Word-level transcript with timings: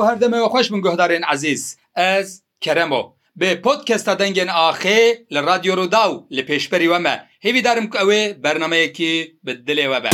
هەموو 0.00 0.08
هەردەمەوە 0.08 0.48
خۆش 0.52 0.70
من 0.70 0.80
گۆهدارێن 0.84 1.24
عزیز 1.24 1.76
ئەس 1.98 2.28
کەرەمەوە 2.64 3.12
بێ 3.40 3.50
پۆتکەستە 3.64 4.12
دەنگێن 4.20 4.50
ئاخێ 4.58 5.00
لە 5.34 5.40
رادیۆڕوودا 5.48 6.04
و 6.12 6.24
لە 6.36 6.42
پێشپەری 6.48 6.90
وەمە 6.92 7.14
هێویدارم 7.44 7.86
ئەوێ 7.98 8.22
بەرنمەیەکی 8.44 9.14
بدلێوە 9.44 9.98
بە. 10.04 10.10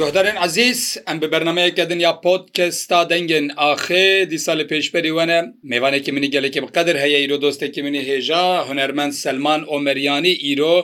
گۆهدارێن 0.00 0.38
عزیز 0.48 0.80
ئەم 1.06 1.16
بە 1.22 1.28
بەرنمەیەکە 1.32 1.84
دنیا 1.92 2.12
پۆتکەستا 2.24 3.00
دەنگن 3.10 3.46
ئاخێ 3.62 4.06
دیسا 4.32 4.52
لە 4.60 4.64
پێشپەری 4.70 5.14
وەنە 5.16 5.38
میوانێکی 5.70 6.10
منی 6.14 6.32
گەلێکی 6.34 6.60
بقدر 6.64 6.96
هەیە 7.02 7.18
ئیرۆ 7.22 7.36
دۆستێکی 7.44 7.82
منی 7.84 8.02
هێژا 8.08 8.46
هوەرمەند 8.68 9.14
سلمان 9.24 9.60
ئۆمەریانی 9.70 10.34
ئیرۆ 10.44 10.76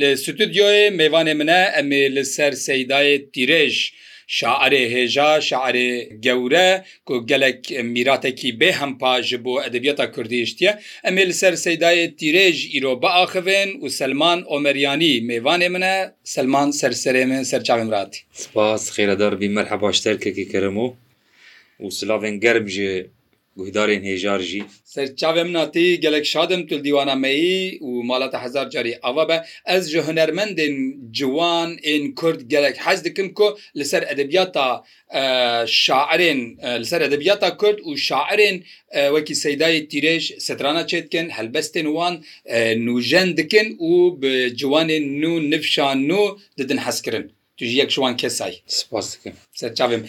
لە 0.00 0.08
سوتودیۆی 0.24 0.82
میوانێ 0.98 1.34
منە 1.40 1.60
ئەمێ 1.76 2.02
لەسەر 2.16 2.52
سەیدایە 2.66 3.16
تیرێژ. 3.34 3.76
شاعرێ 4.38 4.82
هێژا 4.94 5.30
شاعرێ 5.48 5.92
گەورە 6.24 6.70
کو 7.08 7.14
gelek 7.30 7.60
میراتێکی 7.94 8.50
بێ 8.60 8.70
هەمپا 8.80 9.14
ji 9.28 9.36
بۆ 9.44 9.54
ئەدەبیەتا 9.64 10.06
کوردیشتە 10.14 10.70
ئەمێ 11.04 11.24
li 11.30 11.34
ser 11.40 11.54
سەدایە 11.64 12.06
تیرێژ 12.18 12.56
ئیرۆ 12.72 12.92
بەاخەوێن 13.02 13.70
و 13.82 13.86
سلمان 13.98 14.38
ئۆمەریانی 14.50 15.12
میوانê 15.28 15.68
min 15.74 15.84
e 15.94 15.96
سلمان 16.34 16.68
سەرسەرێ 16.80 17.24
min 17.30 17.42
سەرچاوێن 17.50 17.88
راتی 17.96 18.20
سپاس 18.42 18.82
خێرەدار 18.94 19.34
بی 19.40 19.48
مەرحە 19.56 19.76
باشتەرکێکی 19.82 20.44
کرم 20.52 20.76
و 20.84 20.96
و 21.80 21.86
سلاڤێن 21.98 22.36
گەرم 22.44 22.66
ژێ 22.76 22.94
guhdarên 23.58 24.02
hêjar 24.10 24.40
jî 24.50 24.62
Serçavem 24.94 25.48
natî 25.56 25.86
gelek 26.04 26.24
şadim 26.32 26.62
tu 26.68 26.74
dîwana 26.84 27.14
meyî 27.24 27.62
û 27.86 27.90
malata 28.10 28.42
hezar 28.44 28.66
carî 28.74 28.94
ava 29.02 29.24
be 29.28 29.36
ez 29.76 29.84
ji 29.92 29.98
hunermendên 30.08 30.74
ciwan 31.18 31.70
ên 31.92 32.14
Kurd 32.14 32.40
gelek 32.54 32.76
hez 32.86 33.04
dikim 33.04 33.34
ku 33.34 33.58
li 33.78 33.84
ser 33.84 34.02
edebiyata 34.14 34.84
şairên 35.84 36.38
li 36.80 36.84
ser 36.86 37.00
edebiyata 37.00 37.56
Kurd 37.56 37.78
û 37.78 37.90
şairên 38.08 38.56
wekî 39.14 39.34
seydayê 39.44 39.80
tîrêj 39.92 40.40
setrana 40.46 40.82
çêtkin 40.90 41.26
helbestên 41.38 41.86
wan 41.96 42.14
nûjen 42.86 43.36
dikin 43.36 43.66
û 43.88 43.92
bi 44.22 44.32
ciwanên 44.60 45.04
nû 45.22 45.50
nifşan 45.50 45.98
nû 46.08 46.38
didin 46.58 46.76
hezkirin. 46.76 47.32
توژ 47.58 47.70
یەک 47.80 47.90
شوان 47.96 48.14
کەسای 48.20 48.54
سەرچاوم 49.60 50.02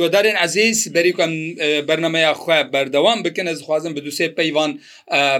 گۆدارێن 0.00 0.36
عزیز 0.46 0.78
بەریکم 0.96 1.32
بەرنمەیە 1.88 2.32
خوێ 2.42 2.58
بەردەوام 2.74 3.18
بکەن 3.26 3.46
ئەس 3.52 3.60
خوازم 3.66 3.92
بە 3.96 4.00
دووسێ 4.06 4.26
پەیوان 4.38 4.70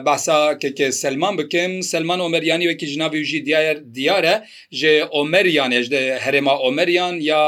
باسا 0.07 0.39
کەکە 0.63 0.89
سلمان 1.03 1.35
بکەم 1.41 1.73
سلمان 1.93 2.21
ئۆمەریانی 2.25 2.67
وەکی 2.71 2.87
ژناوی 2.93 3.23
ژی 3.31 3.41
دیار 3.47 3.77
دیارە 3.97 4.37
ژێ 4.79 4.95
ئۆمەریان 5.15 5.71
ێژ 5.79 5.87
هەرێما 6.25 6.55
ئۆمەریان 6.65 7.15
یا 7.31 7.45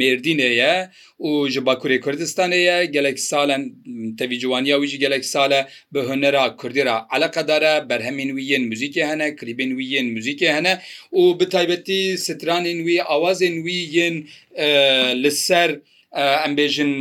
مردینەیە 0.00 0.74
و 1.28 1.48
ji 1.52 1.60
Bakurê 1.68 1.98
Kurdistanê 2.04 2.56
ye 2.68 2.78
gelek 2.96 3.18
salen 3.30 3.62
tevî 4.18 4.36
ciwaniya 4.42 4.76
wî 4.82 4.86
jî 4.92 4.98
gelek 5.04 5.24
sal 5.24 5.50
e 5.58 5.60
bi 5.94 5.98
hunera 6.08 6.44
Kurdîra 6.60 6.96
eleqedare 7.16 7.74
berhemên 7.90 8.28
wî 8.36 8.44
yên 8.54 8.64
müzikê 8.70 9.04
hene 9.10 9.28
kribên 9.38 9.70
wî 9.78 9.84
yên 9.96 10.08
müzikê 10.16 10.48
hene 10.56 10.74
û 11.20 11.22
bi 11.40 11.46
taybetî 11.54 12.00
stranên 12.26 12.78
wî 12.86 12.98
ئاوازێن 13.12 13.54
وی 13.66 13.80
یەن 13.96 14.16
لەسەر 15.22 15.70
ئەمبێژن 16.42 16.92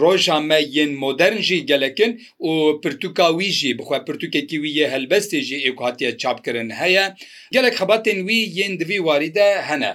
ڕۆژامە 0.00 0.58
یەن 0.76 0.90
مۆدررنژی 1.04 1.60
گەلەکن 1.70 2.12
و 2.46 2.50
پرتوکاویژی 2.84 3.72
بخوا 3.78 3.98
پرتوکێکی 4.08 4.56
ویە 4.62 4.86
هەلبەستێژی 4.94 5.62
ئێکاتە 5.64 6.08
چاپکردن 6.22 6.68
هەیە 6.80 7.04
گەلک 7.56 7.72
خەباتێن 7.80 8.18
وی 8.28 8.40
یەن 8.58 8.72
دوی 8.80 8.98
واریدە 9.08 9.48
هەنە 9.68 9.90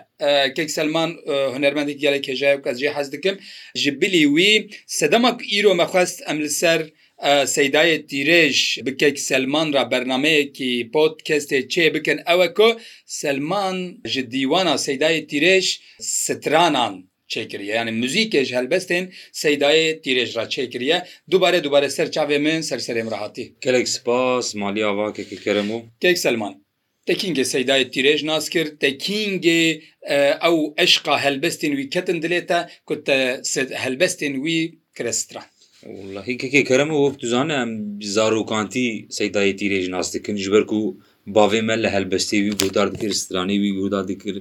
کەک 0.57 0.69
سلمان 0.78 1.09
هوەرمەندێک 1.57 1.97
گەلە 2.03 2.19
کێژای 2.25 2.56
و 2.57 2.63
کەسجێ 2.66 2.90
حەز 2.97 3.07
دکم 3.13 3.36
ji 3.84 3.90
bilî 4.02 4.24
wî 4.36 4.52
sedemek 5.00 5.38
îro 5.57 5.72
mexwest 5.81 6.18
em 6.31 6.38
li 6.46 6.50
ser 6.62 6.81
سەدایە 7.55 7.97
تیرێژ 8.11 8.57
بکەیت 8.85 9.17
سلمان 9.29 9.67
را 9.75 9.83
بەرنمەیەکی 9.91 10.73
پۆتکەستێ 10.94 11.59
چێ 11.73 11.85
بکەن 11.95 12.19
ئەوە 12.28 12.47
کۆ 12.57 12.69
سلمان 13.22 13.78
ji 14.13 14.22
دیوانە 14.33 14.75
سەدایە 14.88 15.22
تیرێژ 15.31 15.67
سترانان 16.23 16.95
çêkiriye 17.33 17.73
yani 17.79 17.91
müzîkêj 18.01 18.47
helbestên 18.57 19.03
seydayê 19.44 19.88
tîrêj 20.03 20.29
ra 20.38 20.45
çêkiriye 20.56 20.97
dubare 21.31 21.59
dubare 21.66 21.89
serçavê 21.97 22.38
min 22.45 22.59
serserêm 22.69 23.07
rahatî 23.16 23.45
Kelek 23.63 23.88
spas 23.95 24.47
maliya 24.61 24.91
vakekî 24.97 25.35
kerim 25.45 25.67
û 25.75 25.77
Kek 26.01 26.17
Selman 26.25 26.53
Tekingê 27.07 27.45
seydayê 27.53 27.85
tîrêj 27.95 28.19
nas 28.29 28.45
kir 28.53 28.66
tekingê 28.81 29.63
ew 30.50 30.59
eşqa 30.85 31.16
helbestên 31.25 31.72
wî 31.77 31.85
ketin 31.94 32.19
dilê 32.23 32.41
te 32.50 32.59
ku 32.88 32.94
te 33.07 33.19
helbestên 33.85 34.33
wî 34.44 34.57
kirestran 34.97 35.44
هیکێکی 36.29 36.63
کەرەمە 36.69 36.95
وەک 37.03 37.15
دوزانە 37.21 37.57
زارۆکانتی 38.15 38.88
سەدایەتی 39.17 39.71
رێژ 39.73 39.85
ناستکن 39.95 40.35
ژبەرک 40.43 40.69
و 40.73 40.81
باێ 41.35 41.61
مە 41.67 41.75
لە 41.83 41.89
هەلبەستی 41.95 42.39
وی 42.45 42.51
گودار 42.61 42.88
دکرد 42.93 43.15
سترانی 43.23 43.57
وی 43.63 43.71
گودا 43.81 43.99
دکرد 44.09 44.39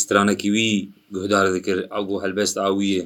سترانەکی 0.00 0.48
وی 0.54 0.68
گودار 1.18 1.46
دکرد 1.56 1.82
ئەو 1.94 2.06
هەلبەست 2.24 2.56
ئاویە 2.62 3.02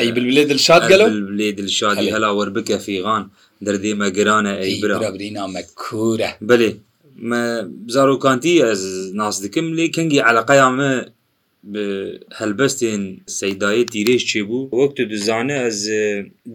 ئەی 0.00 0.08
بلێ 0.16 0.44
دلشاد 0.50 0.82
گەلو 0.90 1.06
لێ 1.38 1.48
دلشادی 1.60 2.08
هەلا 2.14 2.30
وەربکە 2.38 2.76
فیغان 2.86 3.24
دەردێمە 3.66 4.08
گرانە 4.18 4.52
ئەی 4.62 4.72
برابرینامە 4.82 5.62
کورە 5.82 6.30
بلێ 6.50 6.70
زارۆکانتی 7.94 8.54
ئەس 8.64 8.82
ناس 9.20 9.34
دکم 9.44 9.66
لێ 9.78 9.86
کنگی 9.96 10.20
علاقەیان 10.30 10.76
هەلبەستێن 12.40 13.02
سەدایە 13.38 13.84
دیرێش 13.94 14.22
چێبوو 14.30 14.68
وەکت 14.78 14.98
دوزانە 15.12 15.56
ئەز 15.64 15.78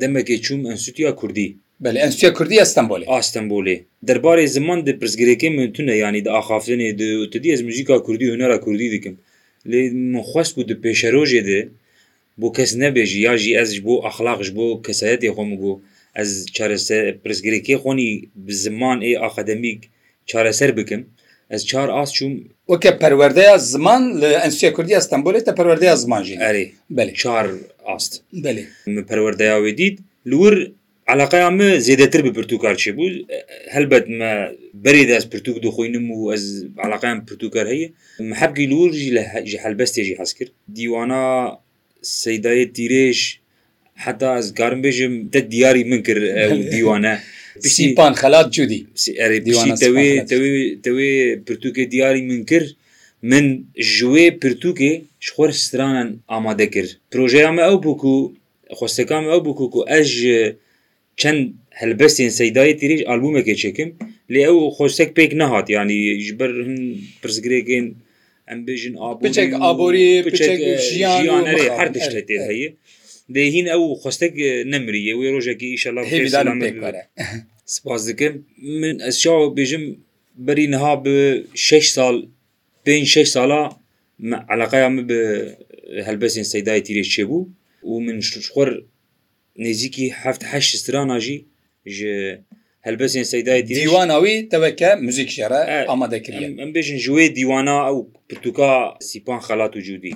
دەمەکێ 0.02 0.36
چوم 0.46 0.62
ئەنسوتیا 0.70 1.12
کوردی 1.20 1.50
بل 1.84 1.96
ئەسیا 2.04 2.30
کوردی 2.38 2.62
ئەستەمبولێ 2.64 3.06
ئاستەمبولێ 3.14 3.78
دەربارەی 4.08 4.48
زمان 4.56 4.80
د 4.88 4.90
پرسگرێکی 5.02 5.50
منتونە 5.58 5.94
ینی 6.04 6.22
ئاخافێنێ 6.36 6.90
دی 7.00 7.50
ئەس 7.54 7.62
موزیکا 7.68 7.96
کوردی 8.06 8.28
هوەرە 8.34 8.58
کوردی 8.66 8.88
دکم 8.94 9.16
لێ 9.72 9.82
منخواست 10.14 10.52
بوو 10.56 10.68
د 10.72 10.74
پێشەرۆژێ 10.84 11.42
دێ 11.48 11.62
بۆ 12.40 12.48
کەس 12.58 12.72
نەبێژی 12.82 13.20
یاژی 13.28 13.56
ئەزش 13.60 13.80
بۆ 13.88 13.94
ئەخلاقش 14.06 14.50
بۆ 14.58 14.66
کەسەتی 14.86 15.32
خۆم 15.36 15.50
بوو 15.62 15.82
ئەس 16.18 16.30
چارەسە 16.56 16.98
پرسگرێکی 17.24 17.76
خۆنی 17.84 18.10
زمان 18.64 18.98
ئێ 19.08 19.14
ئاخەدەمیک 19.22 19.82
چارەسەر 20.30 20.72
بکەم 20.78 21.02
ez 21.56 21.62
çar 21.72 21.88
as 22.02 22.10
çûm 22.18 22.34
Weke 22.70 22.92
perwerdeya 23.02 23.58
ziman 23.58 24.22
li 24.22 24.26
Enstitüya 24.26 24.74
Kurdiya 24.74 25.00
İstanbulê 25.00 25.44
te 25.46 25.56
perwerdeya 25.56 25.96
ziman 25.96 26.24
jî 26.24 26.34
Erê 26.36 26.66
belê 26.98 27.14
çar 27.14 27.48
ast 27.86 28.14
belê 28.34 28.64
min 28.86 29.04
perwerdeya 29.04 29.56
wê 29.66 29.78
dît 29.78 30.00
li 30.28 30.36
wir 30.44 30.72
علاقەیا 31.14 31.50
me 31.58 31.64
zêdetir 31.80 32.24
bi 32.24 32.30
pirtûkar 32.30 32.76
çêbû 32.84 33.06
helbet 33.70 34.08
me 34.10 34.52
berê 34.86 35.08
de 35.08 35.16
ez 35.16 35.24
pirtûk 35.26 35.58
dixwînim 35.64 36.08
û 36.14 36.34
ez 36.34 36.64
علاقەیان 36.84 37.26
pirtûkar 37.26 37.68
heye 37.70 37.92
hebgî 38.42 38.70
lûr 38.72 38.94
jî 38.94 39.16
li 39.16 39.26
ji 39.46 39.58
helbestê 39.58 40.04
jî 40.04 40.20
hez 40.20 40.34
kir 40.34 40.52
dîwana 40.76 41.52
seydayê 42.04 42.72
tîrêj 42.78 43.36
heta 43.96 44.38
ez 44.38 44.54
garim 44.54 44.82
bêjim 44.84 45.30
te 45.32 45.52
diyarî 45.52 45.84
min 45.86 46.04
kir 46.04 46.22
e, 46.22 46.72
dîwane 46.72 47.20
سیپان 47.70 48.14
خلات 48.22 48.48
جودی 48.56 48.88
دەوێ 50.86 51.18
پرتوکە 51.48 51.84
دیاری 51.94 52.22
من 52.28 52.44
کرد 52.50 52.68
من 53.30 53.46
ژوێ 53.96 54.26
پرتوکێ 54.42 54.92
شخۆر 55.26 55.52
سترانان 55.66 56.10
ئامادە 56.32 56.66
کرد 56.76 56.90
پرۆژەیامە 57.12 57.62
ئەو 57.68 57.78
بووکو 57.86 58.14
خۆستەکان 58.78 59.24
ئەو 59.32 59.40
بووکو 59.48 59.66
و 59.82 59.86
ئەژ 59.92 60.12
چەند 61.22 61.40
هەلبەستێن 61.82 62.32
سەدای 62.40 62.72
تریش 62.80 63.02
ئالبومەکە 63.10 63.54
چێکم 63.62 63.90
لێ 64.34 64.42
ئەو 64.48 64.58
خۆستێک 64.78 65.10
پێک 65.18 65.32
نەهات 65.42 65.68
ینی 65.76 66.00
ژبەر 66.28 66.52
پرسگرێکین 67.22 67.86
ئەم 68.50 68.60
بێژن 68.68 68.94
ئاپچێک 69.02 69.50
ئابۆری 69.64 70.08
ژیان 70.90 71.46
هەر 71.78 71.88
دشتێ 71.96 72.38
هەیە 72.50 72.70
دهین 73.36 73.68
ئەو 73.74 73.84
خۆستێک 74.02 74.34
نمریە 74.74 75.14
وی 75.18 75.30
ڕۆژێکی 75.36 75.68
ئیشەڵ 75.74 75.96
سپاس 77.76 78.02
دکم 78.10 78.34
من 78.82 78.98
ez 79.08 79.18
şa 79.20 79.32
bêjim 79.56 79.84
berî 80.36 80.72
niha 80.72 81.06
bi 81.06 81.46
6 81.74 81.94
sal 81.94 82.22
5 82.88 83.18
6 83.18 83.30
sala 83.30 83.80
alaqaya 84.50 84.90
min 84.90 85.10
bi 85.10 85.16
helbesên 86.06 86.44
seydayê 86.44 86.82
tîrê 86.84 87.04
çêbû 87.04 87.48
û 87.84 88.02
min 88.06 88.20
xwar 88.48 88.70
nêzîkî 89.58 90.08
heft 90.24 90.44
heş 90.44 90.66
strana 90.82 91.20
jî 91.20 91.46
ji 91.86 92.42
helbesên 92.84 93.24
seydayê 93.36 93.68
dîwana 93.68 94.18
wî 94.26 94.50
teveke 94.50 94.96
müzik 94.96 95.30
jere 95.30 95.86
amade 95.94 96.22
kiriye 96.22 96.48
em 96.64 96.70
bêjin 96.76 96.98
ji 97.04 97.12
wê 97.12 97.28
dîwana 97.38 97.76
ew 97.90 98.00
pirtûka 98.30 98.70
sîpan 99.10 99.40
xelat 99.48 99.74
û 99.76 99.82
cudî 99.88 100.14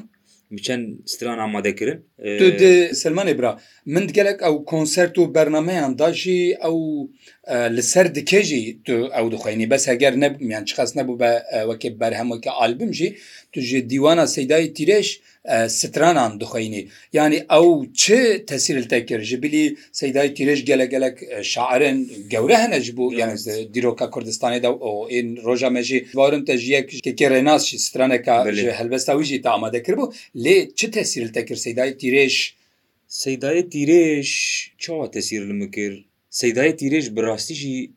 چەند 0.65 0.83
ستران 1.13 1.37
ئامادەکردن 1.39 2.93
سلمانێ 3.01 3.33
برا 3.39 3.51
من 3.93 4.05
gelek 4.15 4.37
ew 4.49 4.55
konسert 4.73 5.15
û 5.21 5.23
bernameyan 5.35 5.93
da 5.99 6.09
jî 6.21 6.39
ew 6.69 6.75
li 7.75 7.83
ser 7.93 8.07
dikê 8.17 8.41
jî 8.49 8.61
tu 8.85 8.93
ew 9.19 9.25
dixwaynî 9.33 9.67
bes 9.71 9.83
heger 9.91 10.13
nemiyan 10.23 10.63
çixas 10.69 10.91
nebû 10.99 11.13
be 11.21 11.31
wekê 11.69 11.89
berhemweke 11.99 12.51
albim 12.51 12.91
jî 12.99 13.07
tu 13.55 13.61
ji 13.61 13.81
dîwana 13.89 14.25
seydayê 14.37 14.69
tîreş 14.77 15.07
stranan 15.67 16.31
dixwînî 16.41 16.83
yani 17.17 17.37
ew 17.57 17.71
çi 18.01 18.21
tesîr 18.49 18.81
te 18.89 18.97
kir 19.05 19.21
ji 19.29 19.43
bilî 19.43 19.65
seydayê 19.99 20.31
tîreş 20.37 20.65
gelek 20.65 20.91
gelek 20.91 21.17
şaarên 21.53 21.97
gewre 22.33 22.57
hene 22.57 22.81
ji 22.81 22.91
bû 22.93 23.05
yani 23.21 23.35
dîroka 23.73 24.05
Kurdistanê 24.05 24.63
de 24.63 24.67
o 24.69 25.09
ên 25.09 25.43
roja 25.43 25.69
me 25.69 25.83
jî 25.83 25.99
warin 26.11 26.45
te 26.45 26.57
ji 26.57 26.71
yek 26.71 26.89
keke 27.03 27.29
renas 27.29 27.65
jî 27.69 27.79
straneka 27.79 28.53
ji 28.53 28.71
helbesta 28.71 29.11
wî 29.13 29.25
jî 29.29 29.41
te 29.41 29.49
amade 29.49 29.77
kiribû 29.77 30.13
lê 30.35 30.75
çi 30.75 30.91
tesîr 30.91 31.33
te 31.33 31.45
kir 31.45 31.55
seydayê 31.55 31.97
tîreş 31.97 32.55
seydayê 33.09 33.69
tîreş 33.69 34.29
çawa 34.77 35.11
tesîr 35.11 35.41
li 35.49 35.53
mikir 35.61 36.05
seydayê 36.31 36.73
tîreş 36.77 37.05
bi 37.15 37.21
rastî 37.21 37.55
jî 37.61 37.91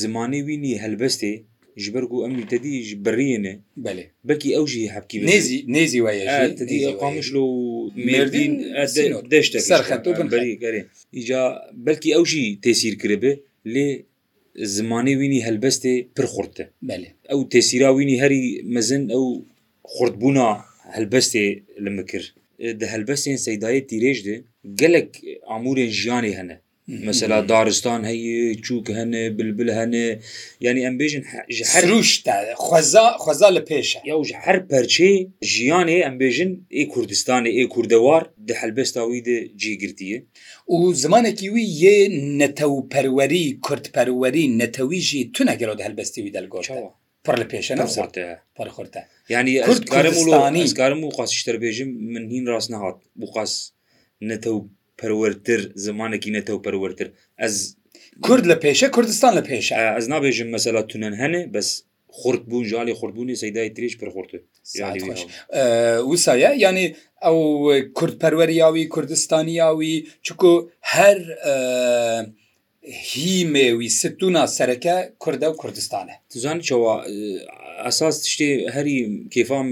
zimanê 0.00 0.40
wînî 0.46 0.72
helbestê 0.86 1.32
ji 1.80 1.90
ber 1.96 2.04
ku 2.10 2.16
em 2.26 2.32
tedî 2.52 2.72
ji 2.88 2.96
birîne 3.06 3.52
belê 3.86 4.04
bekî 4.28 4.48
ew 4.58 4.64
jî 4.72 4.82
hepkî 4.96 5.16
nêzî 5.32 5.58
nêzî 5.76 6.00
weye 6.06 6.26
qamişlo 7.02 7.44
mêrdîn 8.08 8.52
deşte 9.34 9.58
serxetberî 9.70 10.50
îca 11.20 11.40
belkî 11.86 12.08
ew 12.18 12.24
jî 12.32 12.44
tesîr 12.64 12.94
kiribe 13.02 13.32
lê 13.74 13.88
zimanê 14.76 15.12
wînî 15.20 15.40
helbestê 15.48 15.94
pir 16.16 16.24
xurtte 16.34 16.64
ew 17.34 17.40
tesîra 17.54 17.88
wînî 17.98 18.16
herî 18.22 18.42
mezin 18.74 19.02
ew 19.16 19.24
xurtbûna 19.96 20.48
helbestê 20.96 21.44
li 21.84 21.90
mikir 21.98 22.24
e, 22.64 22.66
di 22.80 22.86
helbestên 22.94 23.38
seydayê 23.46 23.80
tîrêj 23.90 24.18
de 24.26 24.34
gelek 24.80 25.10
amûrên 25.56 25.90
jiyanê 26.00 26.32
hene 26.40 26.56
مثلا 26.88 27.40
دارستان 27.46 28.00
هەیە 28.10 28.60
چووک 28.64 28.86
هەنێ 28.98 29.24
بلبل 29.36 29.68
هەنێ 29.80 30.08
ینی 30.66 30.82
ئەم 30.86 30.96
بێژن 31.00 31.22
روشتەخوازا 31.90 33.48
لە 33.56 33.62
پێشە 33.70 34.00
یاژ 34.10 34.28
هەر 34.44 34.56
پەرچێ 34.70 35.12
ژیانێ 35.52 35.98
ئەمبێژن 36.06 36.50
ئێ 36.76 36.84
کوردستانی 36.92 37.50
ئێ 37.58 37.64
کووردەوار 37.72 38.22
دە 38.48 38.54
هەلبەستاوی 38.60 39.20
دە 39.28 39.36
جیگرتیە 39.62 40.18
و 40.74 40.78
زمانێکی 41.02 41.48
وی 41.54 41.64
یێ 41.82 41.96
نەتەو 42.40 42.72
پەروەری 42.92 43.46
کورتپەروەری 43.66 44.44
نەتەویژی 44.60 45.22
تو 45.34 45.40
نەگەرۆ 45.50 45.74
دە 45.78 45.82
هەلبەستیوی 45.86 46.32
دەلگۆشەوە 46.36 46.90
پر 47.26 47.34
لە 47.40 47.46
پێشە 47.52 47.72
پرخورتە 48.58 49.02
ینی 49.34 49.54
ئەزگارم 50.56 51.00
و 51.04 51.08
قاسیشتەر 51.18 51.56
بێژم 51.64 51.88
من 52.12 52.24
هین 52.32 52.44
ڕاست 52.52 52.68
نەهات 52.74 52.98
بقاس 53.20 53.52
نەتەو 54.30 54.58
پەروەرتر 55.00 55.60
زمانێکی 55.86 56.30
نەتەو 56.38 56.58
پەروەرتر 56.66 57.08
ئەس 57.42 57.54
کورد 58.26 58.44
لە 58.52 58.56
پێشە 58.64 58.88
کوردستان 58.96 59.32
لە 59.38 59.42
پێش 59.48 59.66
ئەس 59.96 60.06
نابێژم 60.12 60.48
مەسەلا 60.56 60.82
تونەن 60.90 61.14
هەنێ 61.22 61.42
بەس 61.54 61.68
خورد 62.18 62.42
بوون 62.50 62.64
ژالی 62.70 62.94
خوردبوونی 62.98 63.40
سەدای 63.42 63.68
تریش 63.76 63.94
پرخورتە 64.00 64.38
وسایە 66.12 66.50
ینی 66.64 66.86
ئەو 67.26 67.38
کوردپەروەریاوی 67.98 68.84
کوردستانیاوی 68.94 69.92
چکو 70.26 70.52
هەر 70.94 71.18
هیمێوی 73.12 73.88
ستونا 74.00 74.44
سەرەکە 74.56 74.94
کووردە 75.22 75.46
و 75.50 75.54
کوردستانە 75.62 76.14
توزانەوە 76.32 76.94
ئەساس 77.86 78.16
تشتێ 78.24 78.48
هەری 78.74 78.98
کێفام 79.34 79.68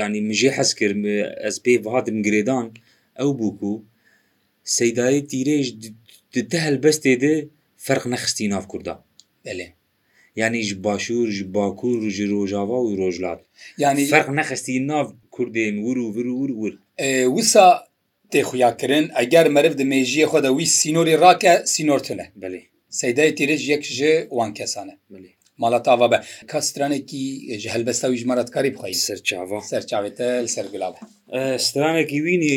ینی 0.00 0.20
مژێ 0.30 0.50
حەز 0.56 0.70
کرد 0.78 0.98
ئەس 1.46 1.56
پێ 1.64 1.72
هاتم 1.94 2.16
گرێدان 2.26 2.66
ئەو 3.20 3.30
بووکو 3.38 3.74
سەدای 4.76 5.20
دیرێژ 5.30 5.66
ده 6.52 6.58
هەلبەستێ 6.66 7.14
دێ 7.22 7.34
فەرق 7.86 8.04
نەخستی 8.14 8.48
ناف 8.52 8.64
کووردا 8.72 8.94
بەێ 9.44 9.68
یانیش 10.40 10.70
باشوور 10.84 11.28
ji 11.38 11.44
باکوور 11.56 12.10
ji 12.16 12.24
rojava 12.32 12.78
و 12.86 12.88
rojlat 13.00 13.40
ینی 13.82 14.06
فەرق 14.14 14.28
نەخستی 14.40 14.76
ناف 14.90 15.06
کوردێن 15.36 15.76
ور 15.86 15.98
و 15.98 16.06
ور 16.16 16.28
ور 16.40 16.50
ور 16.62 16.72
وسا 17.34 17.66
تێخویاکردن 18.32 19.04
ئەگەر 19.18 19.46
مرv 19.56 19.72
di 19.80 19.84
مێژیە 19.92 20.26
خۆدا 20.32 20.50
وی 20.56 20.66
سینۆری 20.78 21.16
راکە 21.24 21.52
سینۆرتنە 21.74 22.26
بلێ 22.42 22.62
سەدای 23.00 23.30
تێرێژ 23.38 23.62
یەک 23.72 23.82
ژێ 23.96 24.14
وان 24.36 24.50
کەسانە 24.58 24.94
بلێ 25.12 25.30
ماڵە 25.62 25.80
تاوا 25.86 26.06
بە 26.12 26.18
کەسترانێکی 26.50 27.24
ji 27.62 27.66
هەلبەستاوی 27.74 28.18
ژمارەتکاری 28.22 28.70
بخی 28.74 28.94
سەرچاو 29.06 29.46
سەرچاوێتە 29.70 30.28
سەرگلاوە 30.54 31.00
سترانێکی 31.66 32.18
وینی 32.24 32.56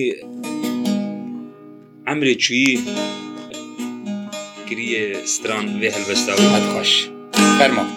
ئەمرێکی 2.07 2.67
کریە 4.67 5.03
ستران 5.33 5.65
وێ 5.81 5.89
هەلبەستا 5.95 6.33
و 6.35 6.45
هەدخواش 6.55 6.91
فەرمان 7.57 7.89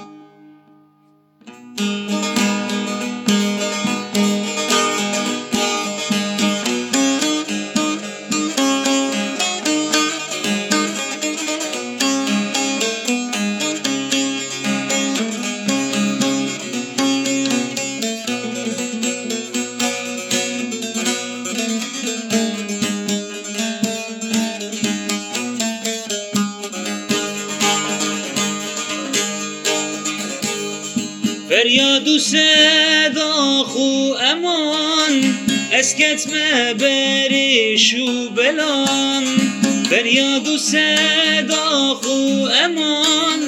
فەریاد 40.10 40.46
و 40.48 40.56
سەداخ 40.72 42.00
و 42.18 42.22
ئەمان 42.56 43.42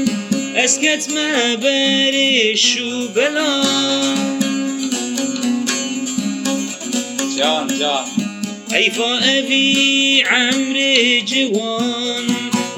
ئەسکەتمە 0.58 1.32
بەرێش 1.62 2.64
و 2.88 2.92
بەلا 3.14 3.54
ئەیفا 8.74 9.12
ئەوی 9.28 9.70
ئەمرێ 10.30 10.96
جوان 11.30 12.26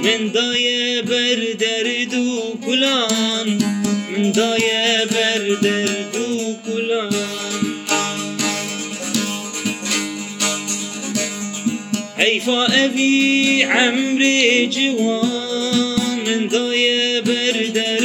مندایە 0.02 0.82
بەر 1.10 1.40
دەرد 1.62 2.12
و 2.26 2.28
گولان 2.64 3.48
مندایە 4.12 4.88
بەر 5.14 5.42
دەرد 5.64 6.14
و 6.24 6.33
حيفا 12.24 12.84
أبي 12.84 13.64
عمري 13.64 14.66
جوان 14.66 15.98
من 16.26 16.48
ضايا 16.48 17.20
بردر 17.20 18.03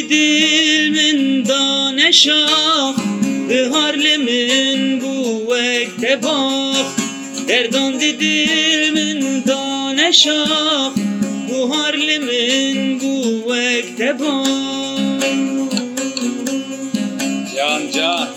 دی 0.00 0.02
دل 0.02 0.90
من 0.94 1.42
دانشا 1.42 2.46
بهار 3.48 3.94
لمن 3.96 4.98
بو 4.98 5.46
وقت 5.52 6.12
باق 6.22 6.86
دردان 7.48 7.98
دی 7.98 8.12
دل 8.12 8.90
من 8.94 9.42
دانشا 9.46 10.44
بهار 11.48 11.96
لمن 11.96 12.98
بو 12.98 13.42
وقت 13.50 14.02
باق 14.02 15.26
جان 17.56 17.90
جان 17.94 18.28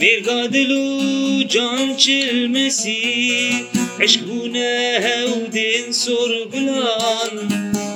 Verga 0.00 0.52
dilu 0.52 1.48
can 1.48 1.96
çilmesi 1.96 3.52
Eşkune 4.00 5.00
hevdin 5.02 5.92
sorgulan 5.92 7.30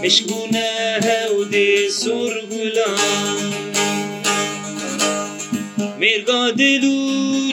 Eşkune 0.03 0.76
هەودێ 1.11 1.73
سورگولا 2.01 2.93
مێرگا 6.01 6.43
دل 6.59 6.83
و 6.97 6.99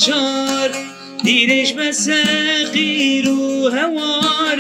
ناچار 0.03 0.72
دیرێژ 1.25 1.69
بە 1.77 1.89
سەقیر 2.05 3.27
و 3.29 3.41
هەوار 3.77 4.60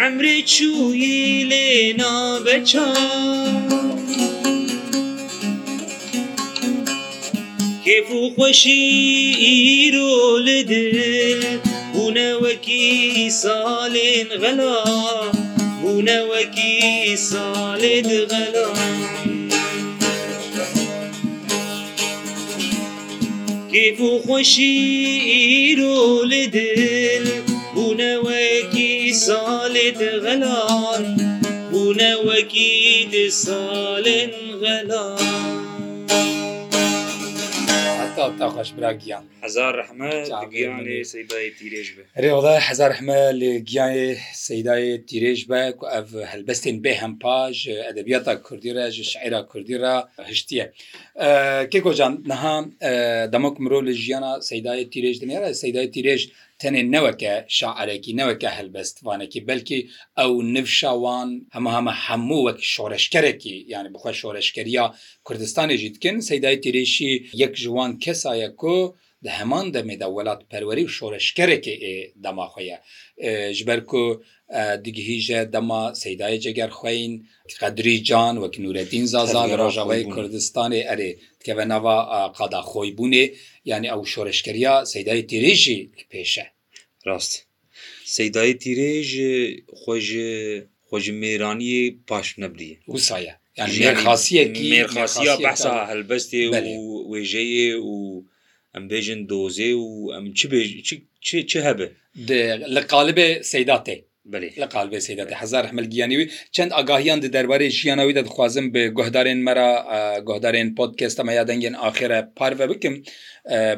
ئەمرێ 0.00 0.36
چووی 0.52 1.44
لێنا 1.50 2.16
بەچار 2.44 3.94
کێف 7.84 8.08
و 8.18 8.22
خۆشی 8.36 8.82
ئیرۆ 9.44 10.12
لە 10.46 10.58
دل 10.72 11.40
بوونەوەکی 11.92 12.88
ساڵێن 13.42 14.28
غەلا 14.42 14.76
بوونەوەکی 15.80 16.82
ساڵێ 17.30 17.94
غەلا 18.30 18.50
کیف 23.72 24.00
و 24.00 24.18
خوشی 24.18 25.74
رو 25.80 25.96
لدل 26.32 27.24
بونەوەکی 27.74 28.92
ساڵێت 29.26 30.00
غەلان 30.24 31.04
بونەوەکی 31.70 32.74
د 33.12 33.14
ساڵن 33.44 34.32
غەلان 34.62 35.31
تاخش 38.30 38.72
برا 38.72 38.92
گیان 39.02 39.24
هزار 39.42 39.72
رحمە 39.82 40.12
گیانێ 40.54 40.98
سەدای 41.12 41.46
تیرێژ 41.58 41.88
بێ 41.96 42.02
ڕێوەڵە 42.22 42.54
هزار 42.68 42.90
رحمە 42.94 43.18
لێ 43.40 43.52
گیانێ 43.70 44.08
سەدای 44.46 44.88
تیرێژ 45.08 45.40
بە 45.50 45.60
ئەف 45.94 46.08
هەلبەستین 46.32 46.76
بێ 46.84 46.92
هەم 47.02 47.12
پاژ 47.22 47.56
ئەدەبیاتا 47.86 48.34
کوردیرە 48.46 48.84
ji 48.96 49.02
شعێرا 49.12 49.40
کوردیرە 49.50 49.94
هشتیە 50.30 50.66
کێکۆجان 51.72 52.12
نەها 52.30 52.54
دەمەک 53.32 53.56
مرۆ 53.64 53.80
لە 53.88 53.92
ژیانە 54.04 54.32
سەدای 54.50 54.82
تیرێژ 54.92 55.16
دنێرە 55.22 55.48
سەدای 55.62 55.88
تیرێژ 55.94 56.22
تەنێ 56.62 56.82
نەوەکە 56.94 57.32
شاعرێکی 57.58 58.16
نەوەکە 58.20 58.48
هەلبەستوانێکی 58.56 59.40
بەلکی 59.48 59.80
ئەو 60.18 60.32
نفشاوان 60.54 61.30
هەمە 61.54 61.70
هەمە 61.76 61.92
هەموو 62.06 62.44
وەک 62.46 62.58
شۆرەشکەرێکی 62.74 63.56
یعنی 63.72 63.88
بخۆ 63.94 64.10
شۆرەشکریە 64.20 64.84
کوردستانێکی 65.26 65.88
دکن 65.94 66.16
سەدای 66.30 66.56
تریشی 66.64 67.12
یەک 67.42 67.52
جوان 67.62 67.92
کەسایە 68.04 68.50
کۆ 68.62 68.76
لە 69.24 69.30
هەمان 69.38 69.66
دەمێدا 69.74 70.06
وڵات 70.16 70.40
پەروەری 70.50 70.84
و 70.86 70.94
شۆرەشکەرێکی 70.96 71.76
دەماخۆیە 72.24 72.78
ژبەر 73.58 73.78
و 73.90 74.06
دیگهیژە 74.86 75.38
دەما 75.54 75.82
سەدای 76.02 76.34
جێگەر 76.44 76.70
خوێن 76.78 77.12
قەدری 77.60 77.98
جان 78.08 78.34
وەک 78.42 78.54
نورەتین 78.64 79.04
زازا 79.14 79.42
لە 79.50 79.54
ڕۆژەوەی 79.60 80.02
کوردستانی 80.14 80.82
ئەرێ 80.88 81.10
کە 81.44 81.52
بە 81.56 81.64
نەوە 81.72 81.96
قادا 82.38 82.62
خۆی 82.70 82.90
بوونێ 82.96 83.24
ینی 83.70 83.88
ئەو 83.92 84.00
شۆرشکریا 84.12 84.76
سەدای 84.92 85.22
تیرێژی 85.30 85.78
پێشە 86.12 86.46
ڕاست 87.06 87.32
سەدای 88.16 88.52
تیرێژ 88.62 89.10
خۆژ 89.80 90.08
خۆژ 90.88 91.04
مێرانی 91.20 91.78
پاش 92.08 92.26
نەبری 92.40 92.72
وسایە 92.94 93.34
خاصیەکی 94.04 94.68
خاصیە 94.94 95.34
بەسا 95.44 95.74
هەلبەستێ 95.90 96.42
وێژەیە 97.10 97.68
و 97.92 97.96
ئەم 98.74 98.84
بێژن 98.90 99.20
دۆزێ 99.30 99.70
و 99.84 99.90
ئەم 100.12 100.24
چ 101.50 101.52
هەبێ 101.66 101.88
لە 102.74 102.80
قالبێ 102.92 103.28
سەداتێ 103.52 103.98
لە 104.60 104.66
قالبێ 104.74 104.98
سیدات 105.06 105.30
هزار 105.42 105.64
حمل 105.70 105.86
گیانیوی 105.92 106.26
چەند 106.56 106.70
ئاگاهیان 106.76 107.18
د 107.20 107.26
دەربارەی 107.34 107.74
ژیانەوەی 107.78 108.16
دەدخوازم 108.18 108.66
بە 108.74 108.82
گۆهدارێن 108.96 109.40
مەرا 109.46 109.70
گۆهدارێن 110.28 110.68
پۆتکەستەمە 110.76 111.32
یا 111.38 111.44
دەنگێن 111.50 111.74
ئاخرە 111.82 112.20
پارە 112.38 112.66
بکەم 112.70 112.94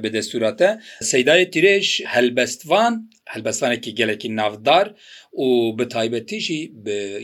بە 0.02 0.08
دەستوراتە 0.14 0.70
سەدای 1.10 1.44
ترێش 1.54 1.88
هەلبەستوان 2.12 2.92
هەلبەستانێکی 3.32 3.92
گەلێکی 3.98 4.28
نافدار 4.40 4.86
و 5.44 5.48
بە 5.78 5.84
تایبەتیژی 5.94 6.60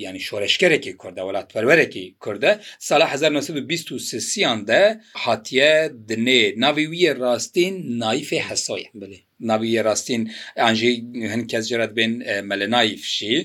ینی 0.04 0.22
شۆرشکەرێکی 0.28 0.92
کووردە 1.00 1.22
وڵات 1.28 1.46
پەروەرێکی 1.54 2.04
کووردە 2.22 2.52
سالا 2.88 3.06
1920 3.06 4.66
de 4.70 4.82
hatiye 5.24 5.74
dinê 6.08 6.42
navê 6.64 6.84
wî 6.92 6.98
ye 7.06 7.12
rastîn 7.24 7.74
naîfê 8.02 8.38
hesoy 8.50 8.82
bilê 9.00 9.18
navê 9.50 9.80
rastîn 9.88 10.22
an 10.68 10.74
jî 10.80 10.90
hin 11.32 11.42
kes 11.50 11.62
ciret 11.68 11.92
bên 11.98 12.12
mele 12.50 12.68
naîf 12.76 13.02
jî 13.18 13.36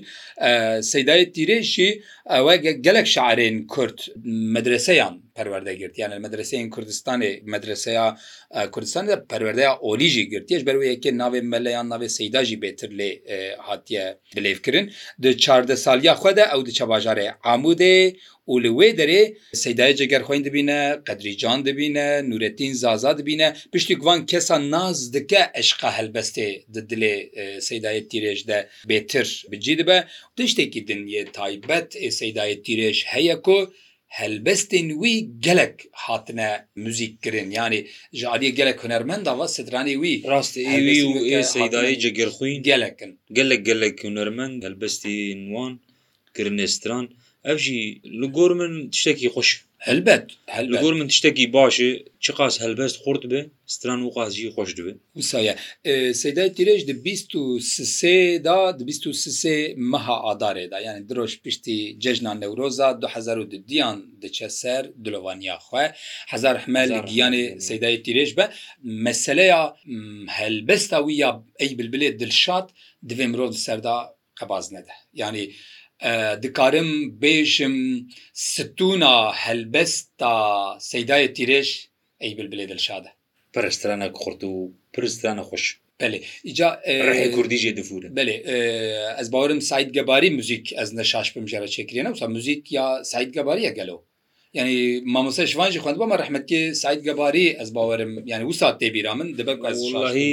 seydayê 0.94 1.26
tîrê 1.36 1.60
jî 1.74 1.90
ew 2.40 2.46
gelek 2.88 3.08
şaerên 3.16 3.56
Kurd 3.74 4.00
medreseyan 4.56 5.16
پەروەەردە 5.38 5.74
گرتیان 5.82 6.12
مدرسەین 6.25 6.65
کوردستانی 6.75 7.32
مدرسەیە 7.54 8.08
کوردستان 8.74 9.06
پەروەەردەیە 9.32 9.72
ئۆلیژی 9.86 10.24
گرتیش 10.34 10.62
بەروەیەکی 10.68 11.12
ناوێ 11.22 11.42
مەلەیان 11.54 11.88
ناوێ 11.94 12.08
سەیداژی 12.18 12.58
بێتر 12.63 12.89
لێ 13.00 13.10
هاتیە 13.68 14.06
دلێفکردن 14.38 14.86
د 15.24 15.25
چاردە 15.44 15.75
سالیا 15.86 16.13
خودە 16.22 16.46
ئەو 16.51 16.62
دچە 16.68 16.86
باژارێ 16.92 17.27
ئامودێ 17.48 17.96
و 18.51 18.56
لێ 18.63 18.89
دەرێ 19.00 19.22
سەدای 19.63 19.94
جگەر 20.00 20.22
خوۆین 20.27 20.44
دەبینە 20.48 20.80
قدریجان 21.08 21.60
دەبینە 21.68 22.08
نورەتین 22.30 22.74
زازا 22.84 23.12
دەبینە 23.20 23.48
پشتی 23.74 23.96
گوان 24.01 24.20
کەسان 24.32 24.62
ناز 24.74 24.98
دکە 25.15 25.42
عشقا 25.60 25.89
هەلبەستێ 25.98 26.48
دلێ 26.92 27.15
سەدای 27.68 28.00
تیرێژدە 28.10 28.60
بێتر 28.89 29.27
بجی 29.51 29.75
دەبە 29.80 29.98
تشتێکی 30.38 30.82
دنیە 30.89 31.24
تایبەت 31.38 31.89
سەدای 32.20 32.54
تیرێژ 32.65 32.98
هەیە 33.13 33.36
و 33.48 33.72
helbestên 34.20 34.88
wî 35.02 35.14
gelek 35.48 35.74
hatine 36.06 36.50
müzik 36.86 37.14
kirin 37.24 37.50
yani 37.60 37.78
ji 38.20 38.26
aliyê 38.34 38.50
gelek 38.60 38.78
hunermenda 38.84 39.32
va 39.40 39.46
sedranê 39.58 39.96
wî 40.04 40.14
rast 40.34 40.58
seydayê 41.56 41.96
cegirxwîn 42.04 42.56
gelekin 42.70 43.12
gelek 43.38 43.62
gelek 43.70 43.96
hunermend 44.08 44.64
helbestên 44.68 45.40
wan 45.54 45.74
kirinêstran 46.36 47.06
ev 47.50 47.58
jî 47.64 47.78
li 48.22 48.28
gor 48.38 48.52
min 48.60 48.74
tiştekî 48.94 49.28
xweş 49.36 49.50
هەلبەت 49.89 50.24
هەلگۆر 50.58 50.94
من 51.00 51.08
تشتێکی 51.12 51.46
باشێ 51.58 51.92
چ 52.24 52.25
قاس 52.38 52.56
هەلبەست 52.63 52.98
خورد 53.04 53.24
بێ 53.32 53.42
ستران 53.75 54.00
و 54.01 54.10
قازی 54.18 54.50
خۆش 54.56 54.70
دبێ 54.80 54.94
وسایە 55.20 55.54
سەدای 56.24 56.50
تیرێژ 56.58 56.82
د 56.89 56.92
23دا 57.08 58.60
23 58.89 59.75
مەها 59.92 60.18
ئادارێدا 60.25 60.77
یعنی 60.88 61.01
درۆژ 61.10 61.32
پشتی 61.44 61.77
جژنان 62.04 62.38
نەورۆزا 62.44 62.89
2010یان 63.04 63.98
دچە 64.24 64.48
سەر 64.62 64.84
دلوانیا 65.04 65.56
خوێ 65.68 65.86
هزار 66.34 66.56
حمل 66.63 66.89
گیانێ 67.10 67.46
سەدای 67.68 67.98
تیرێژ 68.06 68.30
بە 68.38 68.46
مەسلەیە 69.06 69.62
هەلبەستا 70.38 70.98
وی 71.06 71.15
یا 71.24 71.32
ئەی 71.62 71.72
بلبلێ 71.80 72.10
دلشات 72.22 72.68
دوێ 73.10 73.25
مرۆڤ 73.32 73.51
سەردا 73.65 73.98
قەباز 74.39 74.65
نەدە 74.75 74.94
یعنی 75.22 75.46
dikarim 76.44 76.88
bêjim 77.22 77.75
stûna 78.34 79.18
helbesta 79.44 80.34
seydayê 80.92 81.30
tîrêj 81.38 81.70
ey 82.25 82.32
bilbilê 82.38 82.66
dilşade 82.72 83.10
Perstrana 83.54 84.08
xurt 84.22 84.42
û 84.44 84.72
pirstrana 84.94 85.44
xş 85.54 85.66
Kurdîjê 87.38 87.72
difûrin 87.78 88.12
Belê 88.20 88.36
ez 89.22 89.32
bawerim 89.32 89.62
Said 89.62 89.90
Gebarî 89.90 90.30
müzik 90.32 90.74
ez 90.74 90.94
ne 90.94 91.04
şaş 91.04 91.36
bim 91.36 91.48
jere 91.52 91.68
çekiriyene 91.68 92.16
sa 92.16 92.28
müzik 92.28 92.72
ya 92.72 93.04
Said 93.04 93.34
Gebariye 93.34 93.70
gelo 93.70 94.04
ینی 94.60 94.78
مامۆسە 95.14 95.44
شوانجی 95.52 95.80
خوند 95.84 95.96
بۆمە 96.02 96.16
ڕحمەتکە 96.24 96.60
سعید 96.84 97.02
گەباری 97.08 97.46
ئەس 97.60 97.70
باوەرم 97.78 98.12
ینی 98.32 98.46
وسا 98.50 98.68
تێبیرا 98.82 99.14
من 99.20 99.28
دەبەکەهی 99.40 100.30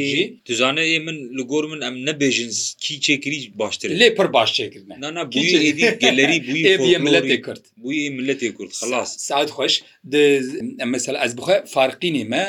دزانەیە 0.48 0.98
من 1.06 1.16
لەگۆر 1.38 1.64
من 1.72 1.80
ئەم 1.86 1.96
نەبێژن 2.08 2.50
کی 2.82 2.94
چێکری 3.04 3.40
باشتر 3.62 3.88
لێ 4.00 4.08
پڕ 4.16 4.26
باش 4.36 4.50
چێکردنەری 4.58 6.38
ملەتێ 7.06 7.36
کرد 7.46 7.62
بووی 7.82 8.10
ملەتێ 8.18 8.48
کورد 8.56 8.72
خلاص 8.82 9.10
سعات 9.28 9.50
خوش 9.56 9.74
ئەمەسەل 10.82 11.16
ئەس 11.22 11.32
بخە 11.38 11.56
فارقینی 11.74 12.24
مە 12.32 12.44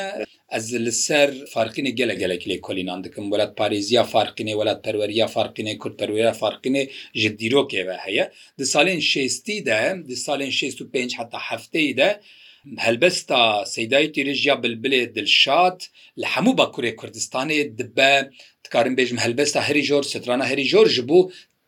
ez 0.56 0.66
li 0.86 0.90
ser 1.04 1.28
farkinê 1.54 1.90
gelek 2.00 2.18
gelek 2.22 2.42
lê 2.48 2.56
kolînan 2.66 3.00
dikim 3.06 3.24
welat 3.32 3.52
parêziya 3.62 4.02
farkinê 4.14 4.52
welat 4.60 4.80
perweriya 4.86 5.26
farkinê 5.36 5.72
kurperweriya 5.82 6.32
farkinê 6.42 6.82
ji 7.20 7.30
dîrokê 7.40 7.82
ve 7.88 7.96
heye 8.04 8.24
di 8.58 8.64
salên 8.74 8.98
şêstî 9.12 9.56
de 9.68 9.80
di 10.08 10.12
salên 10.26 10.50
65 10.52 11.18
heta 11.18 11.38
hefteyî 11.48 11.96
de 11.96 12.08
helbesta 12.84 13.38
seydayê 13.74 14.08
tîrêjiya 14.16 14.54
bilbilê 14.64 15.14
dilşat 15.14 15.78
li 16.20 16.24
hemû 16.34 16.52
bakurê 16.60 16.92
Kurdistanê 17.00 17.78
dibe 17.78 18.30
dikarin 18.64 18.96
bêjim 18.98 19.16
helbesta 19.18 19.60
herî 19.68 19.82
jor 19.82 20.02
strana 20.02 20.46
herî 20.50 20.64
jor 20.64 20.88
ji 20.88 21.08
bo 21.08 21.20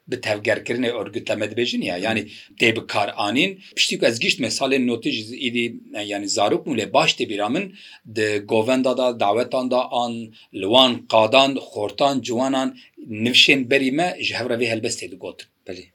bi 0.09 0.17
tevgerkirinê 0.21 0.89
örgütleme 0.91 1.47
dibêjin 1.51 1.81
ya 1.85 1.97
yani 1.99 2.27
tê 2.61 2.77
bi 2.77 2.87
karanîn 2.87 3.59
piştî 3.77 3.99
ez 4.09 4.17
giştme 4.25 4.47
salên 4.59 4.83
notij 4.91 5.17
îdî 5.49 5.65
yani 6.13 6.29
zarok 6.29 6.67
nû 6.67 6.75
lê 6.81 6.93
baş 6.93 7.11
tê 7.15 7.25
bîra 7.31 7.49
min 7.53 7.75
di 8.17 8.43
govenda 8.49 8.97
da 8.99 9.21
dawetan 9.21 9.71
da 9.71 9.81
an 9.93 10.13
liwan 10.55 10.93
qadan 11.13 11.53
xortan 11.73 12.21
ciwanan 12.21 12.77
nivşên 13.09 13.71
berî 13.71 13.91
me 13.93 14.17
ji 14.21 14.35
hev 14.35 14.47
revê 14.47 14.67
helbestê 14.75 15.11
digotin 15.11 15.47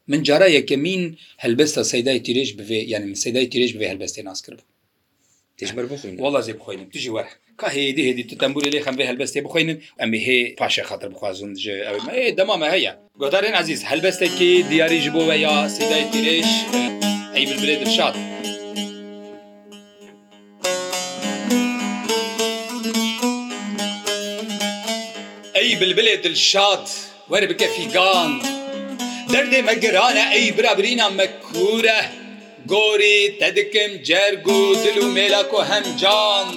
min 0.07 0.23
cara 0.23 0.47
yekemîn 0.47 1.17
helbesta 1.37 1.83
seyday 1.83 2.17
tîrêj 2.17 2.49
bivê 2.59 2.83
yani 2.87 3.05
min 3.05 3.13
seyday 3.13 3.43
tîrêj 3.43 3.69
bivê 3.77 3.87
helbestê 3.93 4.25
naskir 4.25 4.53
bû 4.53 4.59
Wala 6.17 6.39
zê 6.39 6.53
bixoynim 6.59 6.89
tu 6.89 6.99
jî 6.99 7.05
were 7.09 7.29
کا 7.61 7.69
هێدی 7.77 8.03
هێدی 8.07 8.23
تەمبوری 8.41 8.69
لێ 8.73 8.81
خەم 8.85 8.95
بێ 8.99 9.03
هەلبەستی 9.09 9.41
بخوێنن 9.47 9.77
ئەمی 10.01 10.19
هێ 10.27 10.39
پاشە 10.59 10.83
خەتر 10.89 11.09
بخوازم 11.13 11.51
دەمامە 12.39 12.67
هەیە 12.75 12.91
گۆدارێن 13.21 13.55
عزیز 13.61 13.81
هەلبەستێکی 13.89 14.51
دیاریش 14.69 15.05
بووە 15.15 15.35
یا 15.45 15.55
سیدای 15.75 16.05
تیرێش 16.13 16.51
ئەی 17.35 17.45
ببرێ 17.53 17.75
درشاد. 17.83 18.15
ئەی 25.57 25.73
بلبلێ 25.79 26.15
دلشاد 26.23 26.85
وەرە 27.31 27.47
بکە 27.51 27.67
فیگان 27.75 28.31
دەردێ 29.33 29.59
مەگرانە 29.69 30.25
ئەی 30.35 30.47
برابرینە 30.57 31.07
مەکوورە. 31.19 32.01
گۆری 32.69 33.29
تەدکم 33.39 33.91
جەرگ 34.07 34.47
و 34.47 34.75
دل 34.83 34.97
و 35.03 35.07
مێلاک 35.15 35.53
و 35.57 35.59
هەمجان 35.71 36.47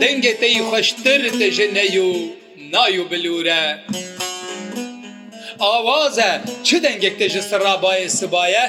دەنگێتەی 0.00 0.62
خوشتر 0.70 1.20
دژنەی 1.40 1.96
و 2.08 2.10
نای 2.72 2.98
و 3.02 3.08
بلورە. 3.10 3.64
ئاوازە 5.64 6.30
چ 6.66 6.68
دەنگێکتە 6.84 7.26
ji 7.32 7.40
سرڕابایە 7.50 8.08
سبایە؟ 8.18 8.66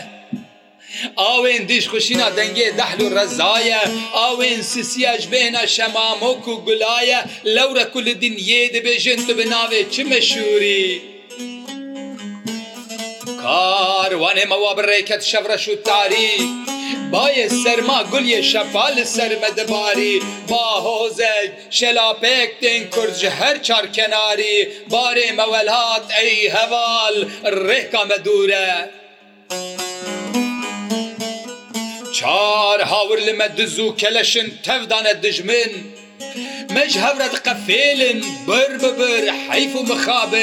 ئاوێن 1.21 1.63
دیش 1.69 1.85
خوشینا 1.91 2.29
دەنگێ 2.37 2.67
دەحل 2.79 2.99
و 3.03 3.09
ڕەزایە، 3.15 3.81
ئاوێن 4.17 4.61
سسیەش 4.71 5.21
بێنە 5.31 5.63
شەمامۆک 5.75 6.45
و 6.51 6.55
گولایە 6.65 7.19
لەورە 7.55 7.85
کول 7.93 8.07
دین 8.21 8.35
یێ 8.49 8.61
دەبێژن 8.75 9.19
tu 9.27 9.31
bi 9.37 9.45
navê 9.53 9.81
çi 9.95 10.03
meşûrî. 10.11 10.87
کاروانێمەوە 13.47 14.71
بڕێکت 14.77 15.21
شەڕەش 15.31 15.65
و 15.71 15.75
تاری 15.87 16.33
باە 17.11 17.43
سەرما 17.63 17.99
گولیە 18.11 18.41
شەفا 18.51 18.87
لە 18.97 19.03
سەرمە 19.15 19.49
دەباری 19.57 20.15
با 20.49 20.65
هۆزەج 20.87 21.49
شەلاپێک 21.77 22.49
تین 22.61 22.83
کورجە 22.93 23.31
هەر 23.39 23.55
چارکەناری 23.67 24.57
بارێ 24.91 25.29
مەوەلات 25.39 26.05
ئەی 26.17 26.35
هەواڵ 26.55 27.15
ڕێکامە 27.67 28.17
دوورە. 28.25 28.69
چار 32.17 32.79
هاور 32.91 33.19
لمە 33.27 33.47
دز 33.57 33.77
و 33.85 33.87
کەلەشن 34.01 34.47
تەفدانە 34.65 35.13
دژمن 35.23 35.71
مش 36.71 36.97
هفرت 36.97 37.47
قفيل 37.47 38.23
بر 38.47 38.77
ببر 38.77 39.31
حيف 39.49 39.75
مخاب 39.75 40.35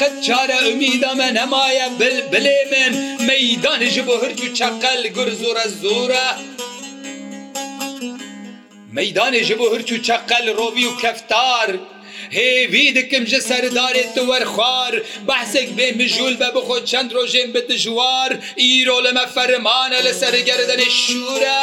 قد 0.00 0.22
شارة 0.26 0.58
أميد 0.72 1.04
من 1.04 1.36
همايا 1.38 1.88
بالبلي 1.88 2.56
من 2.72 3.24
ميدان 3.26 3.88
جبو 3.88 4.14
هرجو 4.16 4.52
چقل 4.52 5.08
گرزورة 5.16 5.66
زورة 5.82 6.36
ميدان 8.92 9.42
جبو 9.42 9.68
هرجو 9.74 9.96
چقل 9.96 10.48
روبي 10.48 10.86
وكفتار 10.86 11.78
هێوی 12.40 12.88
دکم 12.96 13.24
ji 13.30 13.40
سەردارێت 13.48 14.10
تو 14.14 14.22
وەرخوار 14.28 14.94
بەحسێک 15.28 15.68
بێ 15.76 15.88
مژول 15.98 16.34
بە 16.40 16.48
بخۆ 16.54 16.78
چەند 16.90 17.10
ڕۆژێن 17.16 17.48
بتژوار 17.54 18.30
ئیرۆ 18.62 18.98
لەمە 19.04 19.24
فەرمانە 19.34 19.98
لە 20.06 20.12
سەرگەردنێ 20.20 20.88
شوورە. 21.00 21.60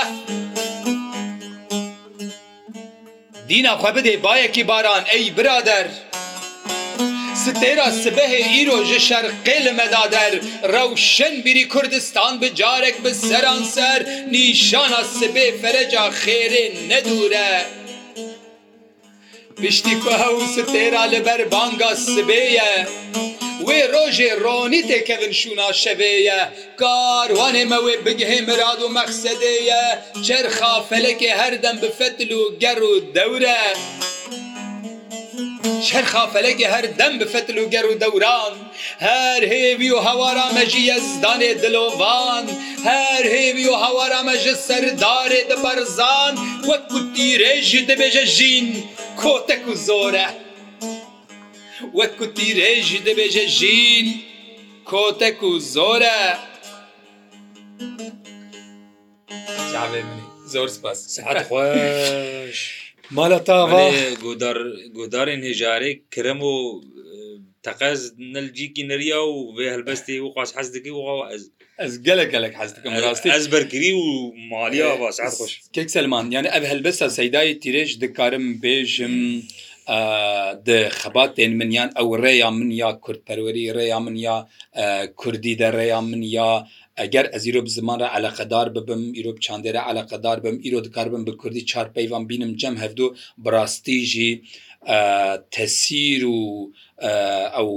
دینا 3.48 3.74
خۆ 3.82 3.90
بدێ 3.98 4.16
باەکی 4.26 4.64
باران 4.72 5.04
ئەی 5.12 5.26
برادر. 5.38 5.86
ستێرا 7.46 7.88
سبەهێ 8.04 8.42
ئیرۆ 8.52 8.80
ji 8.90 9.00
şerqê 9.08 9.58
li 9.66 9.74
medader 9.82 10.34
Rewşen 10.76 11.36
birî 11.46 11.66
Kurdistan 11.74 12.34
bi 12.42 12.50
carek 12.62 12.98
bi 13.04 13.12
seran 13.28 13.62
ser 13.76 14.02
nîşana 14.34 15.02
sibê 15.18 15.48
fereca 15.62 16.06
xêrê 16.22 16.66
nedûre. 16.92 17.50
Piştî 19.62 19.94
ku 20.02 20.10
hew 20.22 20.40
stêra 20.62 21.04
li 21.12 21.20
ber 21.26 21.42
banga 21.52 21.92
sibê 22.06 22.44
ye. 22.58 22.72
Wê 23.68 23.80
rojê 23.96 24.32
ronî 24.44 24.82
têkevin 24.90 25.34
şûna 25.42 25.70
şevê 25.84 26.14
ye 26.28 26.42
Karwanê 26.82 27.64
me 27.72 27.76
wê 27.86 27.96
bigihê 28.06 28.40
mirad 28.48 28.80
û 28.86 28.88
mexsedê 28.98 29.56
ye 29.70 29.84
Çerxa 30.26 30.74
felekê 30.90 31.32
her 31.40 31.54
dem 31.64 31.78
bi 31.82 31.90
fetil 32.00 32.30
û 32.40 32.42
ger 32.64 32.78
û 32.90 32.92
dewre 33.16 33.58
Şerxa 35.88 36.24
felekê 36.34 36.68
her 36.74 36.98
dem 37.00 37.14
bi 37.20 37.26
fetil 37.34 37.58
û 37.62 37.64
ger 37.74 37.84
û 37.92 37.94
dewran 38.02 38.54
هەر 39.06 39.42
هێوی 39.54 39.90
و 39.96 40.00
هەوارامەژی 40.08 40.90
ئەزدانێ 40.94 41.52
دلۆڤان 41.64 42.46
هەر 42.90 43.24
هێوی 43.36 43.66
و 43.72 43.76
هەوارامەژە 43.86 44.54
سەردارێ 44.68 45.42
دەبەرزان 45.52 46.34
وەکو 46.70 47.00
تیرێژی 47.16 47.82
دەبێژە 47.90 48.26
ژین 48.38 48.68
کۆتەک 49.22 49.64
و 49.72 49.74
زۆرە 49.88 50.28
وەکو 52.00 52.26
تیرێژی 52.38 53.00
دەبێژە 53.08 53.46
ژین 53.60 54.08
کۆتەک 54.90 55.38
و 55.50 55.54
زۆرە 55.76 56.22
منی 59.94 60.24
زۆر 60.54 60.68
سپاس 60.76 60.98
سعات 61.16 61.38
خۆش 61.50 62.58
مالە 63.18 63.40
تاوا 63.48 63.86
گۆدارێن 64.98 65.42
هێژارێک 65.48 66.00
کرم 66.16 66.42
و 66.52 66.54
تەقەز 67.68 68.14
نلجیکی 68.36 68.84
نریا 68.92 69.22
و 69.28 69.40
بێ 69.58 69.66
هەلبەستی 69.74 70.18
و 70.26 70.30
خواست 70.36 70.54
حەز 70.58 70.68
دەکەی 70.76 70.94
وغاوە 70.98 71.24
ئەز 71.32 71.44
ئەس 71.82 71.94
گەلک 72.08 72.28
گەلک 72.36 72.54
حەز 72.60 72.72
دەکەم 72.76 72.92
ڕاستی 73.06 73.28
ئەس 73.36 73.46
بەرگری 73.54 73.92
و 74.04 74.08
مالیا 74.52 74.90
باس 75.02 75.18
خۆش 75.40 75.54
کێک 75.76 75.88
سلمان 75.96 76.26
یانە 76.36 76.50
ئەب 76.54 76.64
هەلبەستە 76.72 77.08
سەدای 77.18 77.52
تیرێژ 77.64 77.90
دکارم 78.04 78.46
بێژم. 78.64 79.16
di 80.68 80.80
xebatên 81.02 81.52
min 81.60 81.70
yan 81.78 81.90
ew 82.02 82.06
rêya 82.24 82.50
min 82.60 82.70
ya 82.82 82.90
Kurdperwerî 83.06 83.66
rêya 83.78 84.00
min 84.06 84.16
ya 84.28 84.38
Kurdî 85.22 85.54
de 85.62 85.70
rêya 85.78 86.00
min 86.12 86.22
ya 86.38 86.50
eger 87.04 87.26
ez 87.38 87.44
îro 87.50 87.62
bi 87.66 87.70
ziman 87.78 87.98
re 88.04 88.08
eleqedar 88.18 88.68
bibim 88.76 89.04
îro 89.20 89.32
çandere 89.46 89.82
eleqedar 89.92 90.38
bim 90.46 90.56
îro 90.68 90.80
dikar 90.88 91.08
bim 91.12 91.24
bi 91.28 91.34
Kurdî 91.42 91.62
çarpeyvan 91.72 92.24
bînim 92.32 92.52
cem 92.62 92.76
hevdû 92.84 93.06
birastî 93.44 93.98
jî 94.12 94.30
تەسیر 95.58 96.22
و 96.26 96.40
ئەو 97.58 97.68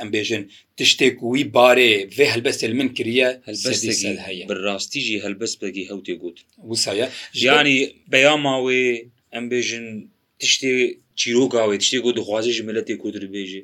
ئەمبێژن 0.00 0.42
تشتێک 0.78 1.16
وی 1.30 1.44
بارێ 1.56 1.92
vê 2.16 2.24
helbestê 2.34 2.64
min 2.80 2.88
kiriye 2.96 3.28
helbestekî 3.50 4.10
heye 4.26 4.44
bir 4.50 4.58
rastî 4.68 5.00
jî 5.06 5.16
helbestekî 5.26 5.82
hewtê 5.90 6.14
got 6.22 6.36
Wisaya 6.70 7.06
jiyanî 7.40 7.78
beyama 8.12 8.54
wê 8.66 8.82
ئەمبێژن 9.34 9.86
tiştê 10.40 10.72
çîroka 11.20 11.62
wê 11.70 11.76
tiştê 11.82 11.98
got 12.04 12.14
dixwazê 12.18 12.50
ji 12.56 12.62
milletê 12.68 12.94
ku 13.00 13.06
dibêjê 13.12 13.62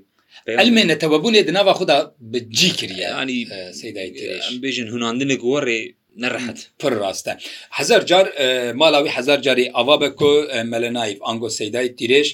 Elmê 0.62 0.82
netewebûnê 0.92 1.46
di 1.48 1.52
nava 1.58 1.72
xda 1.80 1.96
bi 2.32 2.40
cî 2.58 2.70
kiriye 2.78 3.08
anî 3.22 3.36
seydayê 3.80 4.60
bêjin 4.64 4.88
hunandinê 4.94 5.36
gorê 5.46 5.80
نەڕحەت 6.22 6.58
پر 6.82 6.92
ڕاستە 7.02 7.32
هزار 7.78 8.00
جار 8.10 8.24
ماڵاوی 8.80 9.10
هزار 9.18 9.38
جارێ 9.46 9.66
ئاوا 9.76 9.96
بە 10.02 10.08
کو 10.18 10.30
مەلەنایف 10.72 11.18
ئەنگۆ 11.26 11.48
سەدای 11.58 11.88
تیرێش 11.98 12.28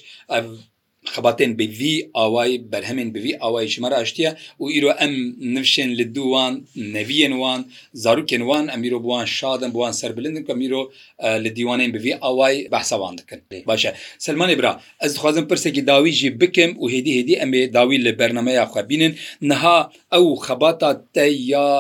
خباتên 1.14 1.52
bivî 1.60 1.94
awayî 2.24 2.72
berhemên 2.72 3.14
bivî 3.14 3.32
awayî 3.46 3.68
ji 3.74 3.80
me 3.82 3.88
re 3.90 3.96
eştiye 4.04 4.30
û 4.62 4.64
îro 4.78 4.90
em 5.04 5.12
nivşên 5.56 5.90
li 5.98 6.06
du 6.14 6.24
wan 6.32 6.54
neviyên 6.96 7.34
wan 7.44 7.60
zarokên 8.04 8.42
wan 8.50 8.64
em 8.74 8.80
îro 8.88 8.98
buwan 9.04 9.24
şadin 9.38 9.70
buwan 9.76 9.92
serbilind 10.00 10.36
dikim 10.38 10.58
îro 10.66 10.82
li 11.44 11.50
dîwanên 11.58 11.90
bivî 11.94 12.12
awayî 12.30 12.58
behsa 12.72 12.96
wan 13.02 13.14
dikin 13.18 13.38
baş 13.70 13.84
e 13.88 13.90
Selmanê 14.26 14.54
bira 14.58 14.72
ez 15.06 15.12
dixwazim 15.14 15.44
pirsekî 15.48 15.82
dawî 15.86 16.12
jî 16.20 16.28
bikim 16.40 16.70
û 16.82 16.84
hêdî 16.94 17.12
hêdî 17.18 17.34
em 17.44 17.50
ê 17.60 17.64
dawî 17.76 17.96
li 18.04 18.12
bernameya 18.18 18.64
xwe 18.70 18.82
bînin 18.90 19.12
niha 19.50 19.78
ew 20.18 20.28
xebata 20.46 20.90
te 21.16 21.26
ya 21.56 21.70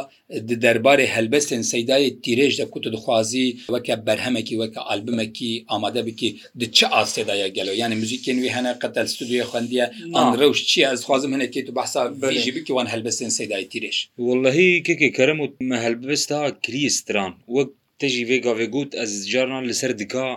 دەربارەی 0.62 1.08
هەلبەستێن 1.16 1.62
سەدای 1.72 2.06
تیرێژ 2.24 2.52
دە 2.60 2.66
کووت 2.72 2.84
دخوازی 2.94 3.48
وەکە 3.74 3.94
بەرهەمێکی 4.06 4.54
وەکە 4.62 4.80
ئالبمەکی 4.88 5.52
ئامادە 5.70 6.02
بکی 6.08 6.30
د 6.60 6.62
چه 6.76 6.86
ئاستێدایە 6.94 7.48
گەلو 7.56 7.72
یعنی 7.82 7.94
موزیکێن 8.02 8.36
وی 8.42 8.50
هەنە 8.56 8.70
قەتەل 8.82 9.06
ستودیو 9.14 9.44
خوندیە 9.50 9.86
ئەن 10.16 10.26
ڕەوش 10.40 10.60
چی 10.70 10.78
ئەزخوازم 10.90 11.30
هەنێتی 11.34 11.60
تو 11.66 11.72
بەسا 11.78 12.02
بژی 12.22 12.52
بکی 12.56 12.72
وان 12.76 12.86
هەلبەستێن 12.92 13.30
سەدای 13.38 13.64
تیرێش 13.72 13.98
واللهی 14.26 14.70
کێکی 14.86 15.10
کەرم 15.16 15.38
و 15.40 15.46
مە 15.70 15.76
هەلبەستا 15.84 16.40
کریستران 16.64 17.32
وەک 17.56 17.68
تژی 18.00 18.24
وێگاێ 18.30 18.66
گوت 18.74 18.90
ئەس 19.00 19.12
جاران 19.32 19.64
لەسەر 19.70 19.92
دکا 20.00 20.28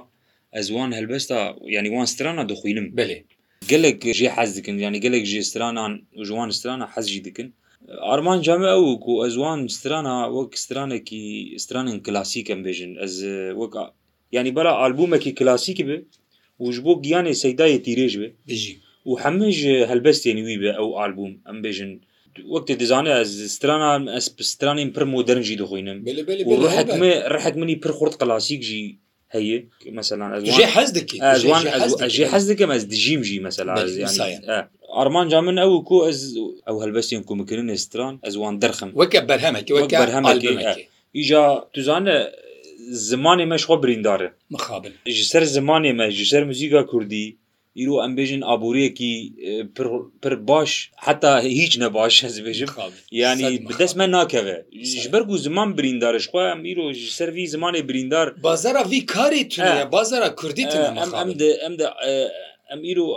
ئەزوان 0.56 0.90
هەلبەستا 0.98 1.40
یعنی 1.76 1.90
وان 1.96 2.08
سترانە 2.14 2.44
دخویلم 2.52 2.88
بێ 2.98 3.08
گەلێک 3.70 4.00
ژێ 4.20 4.30
حەز 4.36 4.50
دکن 4.58 4.76
یعنی 4.86 4.98
گەلێک 5.06 5.26
ژێسترانان 5.32 5.94
ژوان 6.28 6.50
سترانە 6.58 6.86
حەزجی 6.94 7.22
دکن 7.28 7.48
ئارمان 7.88 8.42
جامە 8.48 8.68
ئەو 8.74 8.84
و 9.12 9.22
ئەزوان 9.24 9.60
سترانە 9.78 10.16
وەک 10.36 10.52
سترانێکی 10.64 11.24
سترانن 11.64 11.98
کلاسیکەم 12.06 12.60
بێژن 12.66 12.92
ئەز 13.02 13.14
وەک 13.60 13.74
ینی 14.36 14.52
بەرا 14.58 14.72
ئالبومێکی 14.82 15.32
کلاسیکی 15.40 15.84
بێ 15.90 15.98
وش 16.66 16.78
بۆ 16.86 16.92
گیانێ 17.06 17.34
سەدایە 17.44 17.80
تیرێژ 17.86 18.14
بێ 18.22 18.30
و 19.10 19.12
هەمەژ 19.24 19.58
هەلبەستێنی 19.90 20.44
وی 20.48 20.58
بێ 20.62 20.72
ئەو 20.80 20.90
ئالبوم 21.00 21.34
ئەم 21.48 21.58
بێژن 21.66 21.92
وەکتی 22.54 22.76
دەزانێت 22.82 23.16
ئە 23.20 23.26
سترانان 23.56 24.02
ئەس 24.16 24.26
سترانین 24.54 24.90
پر 24.96 25.04
مۆدەرنجی 25.14 25.56
دخۆینم 25.64 25.98
ڕحت 27.34 27.56
منی 27.62 27.76
پر 27.84 27.92
خورد 27.98 28.14
کلاسیکژی 28.22 28.86
هەیە 29.36 29.58
مەسەلان 30.00 30.30
ئەژێ 30.34 30.66
حەز 32.34 32.46
دەکەم 32.50 32.70
ئەز 32.74 32.84
دژیم 32.94 33.22
ژی 33.28 33.38
مەسەلا 33.46 33.76
ئارمانجا 34.98 35.40
من 35.48 35.58
ئەو 35.64 35.72
کو 35.90 35.98
ئەز 36.08 36.20
ئەو 36.68 36.78
هەلبەستین 36.84 37.24
کومکردن 37.30 37.68
ئێستران 37.76 38.14
ئەزوان 38.26 38.54
دەرخم 38.64 38.90
وەکە 39.00 39.20
بەرهەمەکی 39.30 39.72
وەک 39.78 39.94
بەرهەمەکی 40.02 40.86
ئیجا 41.18 41.44
توزانە 41.74 42.16
زمانی 43.10 43.46
مەشخۆ 43.54 43.76
بریندارن 43.84 44.32
مخابن 44.56 44.94
ji 45.18 45.24
ser 45.32 45.44
zimanê 45.58 45.92
me 46.00 46.10
ji 46.20 46.26
ser 46.32 46.44
muzîka 46.52 46.82
Kurdî 46.92 47.26
îro 47.84 47.96
em 48.06 48.14
bêjin 48.20 48.42
aboriyekî 48.54 49.14
pir 50.24 50.34
baş 50.50 50.72
heta 51.06 51.32
hiç 51.60 51.74
ne 51.82 51.94
baş 51.94 52.24
ez 52.24 52.36
bêjim 52.48 52.70
yanî 53.22 53.48
bi 53.70 53.74
dest 53.80 53.96
me 54.00 54.06
nakeve 54.12 54.58
ji 54.92 55.10
ber 55.14 55.22
û 55.34 55.38
ziman 55.46 55.70
birîndar 55.78 56.14
ji 56.20 56.28
xwe 56.28 56.42
em 56.54 56.62
îro 56.72 56.86
ji 57.02 57.12
ser 57.18 57.30
vî 57.36 57.44
zimanê 57.56 57.82
birîndar 57.90 58.28
bazara 58.48 58.84
vî 58.92 59.00
karê 59.16 59.42
tune 59.54 59.84
bazara 59.96 60.30
Kurdî 60.42 60.62
em 61.24 61.30
de 61.40 61.50
em 61.68 61.74
de 61.80 61.88
ئەمیر 62.72 62.98
و 63.06 63.08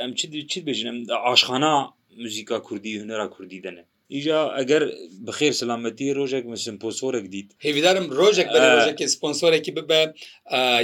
ئەم 0.00 0.12
چی 0.50 0.58
بژنم 0.68 0.96
عاشخانە 1.28 1.74
موزیکا 2.22 2.58
کوردی 2.68 2.90
هوەرا 3.02 3.26
کوردی 3.34 3.60
دەنێ 3.66 3.84
ئیجا 4.14 4.40
ئەگەر 4.58 4.82
بخێر 5.26 5.52
سلامەتی 5.60 6.14
ڕۆژێک 6.18 6.44
مسم 6.52 6.76
پۆسۆرێک 6.82 7.26
دیت 7.32 7.48
هێویدارم 7.66 8.06
ڕۆژێک 8.18 8.48
بەژێکی 8.54 9.06
سپۆنسۆرێکی 9.14 9.72
ببە 9.78 10.00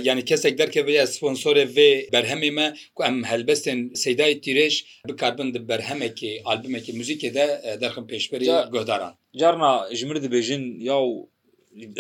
یعنی 0.07 0.23
کەسێک 0.29 0.55
دەرکە 0.61 0.81
بە 0.87 0.93
سپۆنسۆرە 1.15 1.65
وێ 1.77 1.91
بەرهەمێمە 2.15 2.67
کو 2.97 3.01
ئەم 3.07 3.17
هەلبەستێن 3.31 3.79
سەدای 4.05 4.35
تیرێش 4.45 4.75
بکاربن 5.09 5.49
بەرهەمێکی 5.71 6.33
ئالبمێکی 6.47 6.93
موزیکێدا 6.99 7.47
دەرخم 7.83 8.05
پێشبەری 8.11 8.49
گۆداران 8.75 9.13
جارنا 9.41 9.73
ژمر 9.99 10.17
دەبێژن 10.27 10.63
یا 10.91 10.97
و 11.09 11.15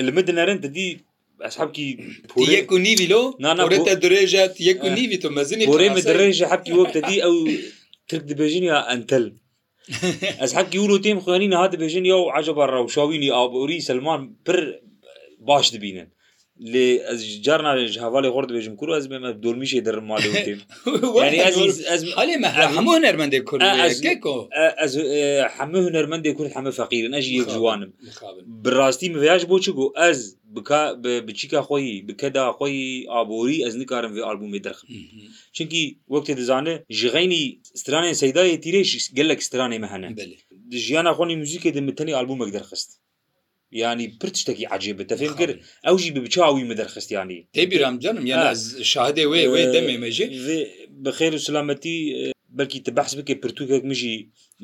المدنەرن 0.01 0.59
دەدی 0.65 0.89
حبكي 1.53 1.99
يكو 2.39 2.77
نيفي 2.79 3.07
لو 3.07 3.37
نانا 3.41 3.63
بوريتا 3.63 3.93
دريجة 3.95 4.55
يكو 4.61 4.89
نيفي 4.89 5.17
تو 5.17 5.29
مازني 5.29 5.67
بوري 5.67 5.89
مدريجة 5.89 6.45
حبكي 6.45 6.73
وقت 6.73 6.99
دي 6.99 7.25
او 7.25 7.49
ترك 8.09 8.21
دبجيني 8.21 8.73
انتل 8.73 9.35
ئەسحبکی 10.41 10.79
ور 10.83 10.91
و 10.91 10.97
تێم 11.05 11.19
خوێنی 11.25 11.49
نهات 11.53 11.73
بێژن 11.79 12.05
یا 12.11 12.15
و 12.17 12.31
عجب 12.37 12.55
ڕەوشاوینی 12.73 13.31
ئابووری 13.35 13.81
سلمان 13.89 14.21
پر 14.49 14.59
باش 15.47 15.67
دبینن 15.75 16.09
لێ 16.73 16.89
ئەس 17.09 17.21
جار 17.45 17.61
ناێژ 17.67 17.93
هەواڵی 18.05 18.31
خۆرد 18.35 18.49
بێژم 18.55 18.75
کوور 18.79 18.91
ئەس 18.97 19.07
بێمە 19.11 19.31
دورمیشی 19.45 19.85
دەرمماڵی 19.87 20.31
هەموو 22.77 23.01
هەرمەندێک 23.07 23.45
کورد 23.49 23.63
هەمە 25.59 25.89
هەرمەندێک 25.97 26.35
کورد 26.39 26.53
هەمە 26.59 26.73
فەقیرن 26.79 27.13
ئەژ 27.17 27.27
یەک 27.39 27.47
جوانم 27.55 27.91
بڕاستی 28.65 29.09
مڤاش 29.13 29.43
بۆچ 29.51 29.65
بۆ 29.77 29.85
ئەس 30.01 30.19
بچیکە 31.27 31.61
خۆی 31.69 31.89
بکەدا 32.07 32.45
خۆی 32.59 32.79
ئابووری 33.13 33.59
ئەس 33.65 33.75
نکارم 33.81 34.13
وێ 34.17 34.23
ئالبومی 34.27 34.63
دەخم 34.67 34.87
چونکی 35.57 35.83
وەکتێ 36.15 36.33
دەزانێ 36.41 36.75
ژغینی 36.99 37.43
سترانێ 37.81 38.11
سەدای 38.23 38.53
تیرێش 38.65 38.91
گەلک 39.19 39.41
سترانێ 39.49 39.79
مە 39.83 39.89
هەنە 39.93 40.09
ژیانە 40.85 41.13
خۆنی 41.17 41.37
موزیکە 41.41 41.71
دەمتنی 41.77 42.13
ئالبومێک 42.17 42.51
دەرخست 42.57 42.91
ینی 43.81 44.05
پرت 44.21 44.35
شتێکی 44.43 44.67
عجیب 44.75 44.99
دەفێن 45.13 45.33
کرد 45.41 45.57
ئەوژی 45.87 46.11
بچاوی 46.17 46.67
مە 46.71 46.75
دەرخستیانی 46.81 47.39
تێبیرام 47.57 47.95
جانم 48.03 48.25
یا 48.33 48.39
شادێ 48.93 49.25
وێ 49.33 49.43
وێ 49.53 49.63
دەمێ 49.75 49.97
مەژێ 50.05 50.27
بە 51.05 51.11
خێر 51.19 51.33
و 51.37 51.45
سلامەتی 51.49 51.99
بەلکی 52.59 52.81
تە 52.87 52.91
بەحس 52.99 53.13
بکە 53.19 53.35
پرتوکێک 53.45 53.83
مژی 53.91 54.17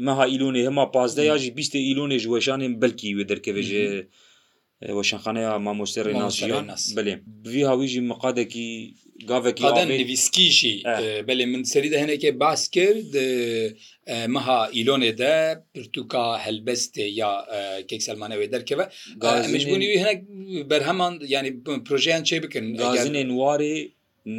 مەها 0.06 0.24
ئیلونێ 0.32 0.62
هەما 0.68 0.84
پازدە 0.94 1.22
یاژی 1.30 1.50
بیستە 1.58 1.78
ئیلونێژ 1.88 2.24
وەشانێن 2.32 2.72
بەلکی 2.82 3.14
وێ 3.16 3.24
دەرکەوێژێ 3.30 3.86
وەشانخانەیە 4.98 5.50
مامۆستێ 5.66 6.00
ڕێناسییان 6.06 6.64
بلێ 6.96 7.14
بوی 7.44 7.64
هاویژی 7.70 8.00
مقادێکی 8.10 8.70
gavekîvîskîjî 9.28 10.74
belê 11.28 11.46
min 11.52 11.62
serî 11.72 11.88
de 11.92 11.98
hinekê 12.02 12.30
bas 12.42 12.62
kir 12.74 12.96
meha 14.34 14.60
îlonê 14.80 15.12
de 15.20 15.36
pirtûka 15.74 16.24
helbestê 16.44 17.06
ya 17.20 17.32
kekselmane 17.88 18.34
wê 18.40 18.46
derkeve 18.52 18.84
mijbûnî 19.54 19.86
wî 19.92 19.96
hinek 20.02 20.20
berheman 20.70 21.14
yanî 21.34 21.50
projeyen 21.88 22.22
çê 22.28 22.36
bikin 22.42 22.64
gazinên 22.82 23.28
warê 23.42 23.76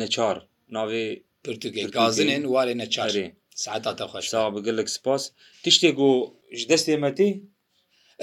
neçar 0.02 0.38
navê 0.78 1.06
pirtûkê 1.46 1.82
gazinên 2.00 2.41
warê 2.54 2.74
neçarê 2.84 3.26
saata 3.65 4.06
xweş 4.12 4.26
bi 4.56 4.60
gelek 4.67 4.88
spas 4.96 5.24
tiştê 5.65 5.89
got 6.00 6.30
ji 6.58 6.65
destê 6.72 6.98
metî 7.04 7.30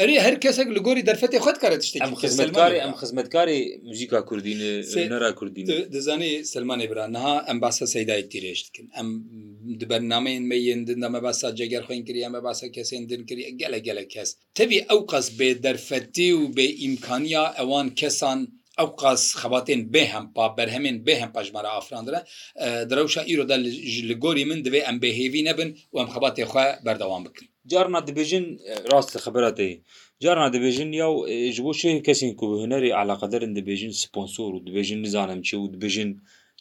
ئەری 0.02 0.16
هەر 0.26 0.34
کەسێک 0.44 0.68
لە 0.76 0.80
گۆری 0.86 1.02
دەرفەتی 1.08 1.40
خۆت 1.44 1.56
کارە 1.62 1.76
شت 1.88 1.94
خزمەتکاری 2.22 2.78
ئەم 2.84 2.94
خزمەتکاری 3.00 3.58
مزیکا 3.88 4.20
کوردینەرا 4.28 5.30
کوردین 5.38 5.66
دەزانانی 5.94 6.30
سلمانی 6.52 6.86
برا 6.90 7.04
نها 7.16 7.34
ئەم 7.48 7.58
باسە 7.64 7.84
سەدای 7.94 8.22
تیرێشتکن 8.32 8.86
ئەم 8.96 9.08
بەرنامەین 9.90 10.42
مەیندن 10.50 11.00
ئەمە 11.06 11.20
باسا 11.26 11.48
جێگەر 11.58 11.82
خوێنکردی 11.86 12.24
ئەمە 12.26 12.40
باسە 12.46 12.66
کەسێندن 12.76 13.22
کردی 13.28 13.44
گەلە 13.60 13.78
گەلە 13.86 14.04
کەس 14.14 14.28
تەوی 14.56 14.80
ئەو 14.88 15.00
قەس 15.10 15.26
بێ 15.38 15.50
دەرفەتی 15.64 16.30
و 16.38 16.42
بێ 16.56 16.66
ئیمکانیا 16.82 17.44
ئەوان 17.58 17.88
کەسان 18.00 18.38
ئەو 18.78 18.88
قاس 19.02 19.22
خەباتێن 19.40 19.80
بێهمپا 19.94 20.46
بەرهەمێن 20.56 20.96
بێهم 21.06 21.30
پەژمارە 21.36 21.70
ئافراندرە 21.76 22.20
درەوشە 22.90 23.22
ئیرۆدا 23.30 23.56
لە 24.08 24.14
گۆری 24.24 24.44
من 24.50 24.58
دەبێ 24.66 24.80
ئەم 24.86 24.96
بێهێوی 25.02 25.42
نەبن 25.48 25.70
و 25.92 25.96
ئەم 26.00 26.08
خەباتێ 26.14 26.44
خۆ 26.52 26.64
بەردەوام 26.84 27.22
بکن 27.26 27.44
جارنا 27.70 28.00
دەبێژن 28.08 28.44
ڕاستە 28.92 29.18
خبرەتی 29.24 29.72
جارنا 30.24 30.48
دەبێژن 30.56 30.90
یا 31.00 31.08
ژ 31.54 31.56
بۆ 31.66 31.72
شێ 31.80 31.90
کەسین 32.06 32.32
کو 32.40 32.46
هەنەری 32.62 32.90
علاقەدەرن 33.02 33.52
دەبێژن 33.58 33.92
سپۆنسۆر 34.02 34.50
و 34.54 34.64
دەبێژن 34.68 34.98
نزانم 35.06 35.40
چی 35.46 35.54
و 35.60 35.64
دەبێژن 35.74 36.10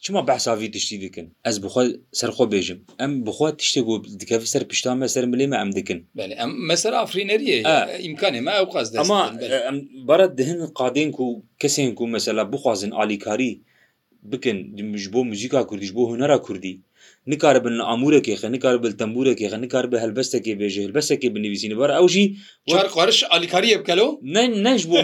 چما 0.04 0.20
بەساوی 0.30 0.68
تشتی 0.74 0.96
دکن 1.04 1.26
ئەس 1.46 1.56
بخوا 1.64 1.82
سەرخۆ 2.20 2.44
بێژم 2.52 2.78
ئەم 3.00 3.12
بخوا 3.26 3.48
تشتێک 3.60 3.86
و 3.88 3.94
دکەفی 4.20 4.48
سەر 4.54 4.62
پیشتان 4.70 4.96
مەسەر 5.02 5.24
ملێمە 5.32 5.56
ئەم 5.60 5.70
دکن 5.78 5.98
ئەم 6.40 6.50
مەسەر 6.70 6.92
ئافرینەریە 6.98 7.56
ئیمکانی 8.04 8.40
ما 8.46 8.52
ئەو 8.58 8.66
قاز 8.72 8.86
ئەما 9.00 9.22
بەرە 10.08 10.26
دهن 10.38 10.58
قادێنک 10.78 11.16
و 11.20 11.28
کەسێک 11.60 11.96
و 12.00 12.10
مەسەلا 12.14 12.44
بخوازن 12.52 12.92
علیکاری 13.00 13.52
بکن 14.32 14.56
دمش 14.78 15.04
بۆ 15.14 15.20
موزیکا 15.30 15.60
کوردیش 15.70 15.92
بۆ 15.98 16.02
هوەرا 16.10 16.38
کوردی 16.46 16.74
نکار 17.32 17.56
بن 17.64 17.74
ئامورەکێ 17.90 18.34
خە 18.40 18.48
نکار 18.54 18.76
بل 18.84 18.92
تەمبورەکێ 19.00 19.46
خە 19.52 19.58
نکار 19.64 19.84
بە 19.92 19.96
هەلبەستێکی 20.04 20.52
بێژێ 20.60 20.80
هەلبەسێکی 20.86 21.28
بنویسین 21.34 21.72
بەر 21.80 21.90
ئەوژی 21.98 22.26
خوارش 22.94 23.18
ئالیکاریە 23.32 23.76
بکەلەوە 23.80 24.10
نەنج 24.66 24.82
بۆ 24.90 24.98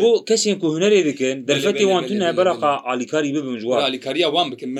بۆ 0.00 0.10
کەسێک 0.28 0.58
هوەرێ 0.74 1.00
دکن 1.08 1.36
دەرفەتی 1.48 1.86
وانتونە 1.92 2.28
بەرەقا 2.38 2.72
ئالیکاری 2.88 3.30
ببم 3.36 3.56
جووار 3.62 3.80
ئالیکاریا 3.86 4.28
وان 4.34 4.46
بکەم 4.52 4.70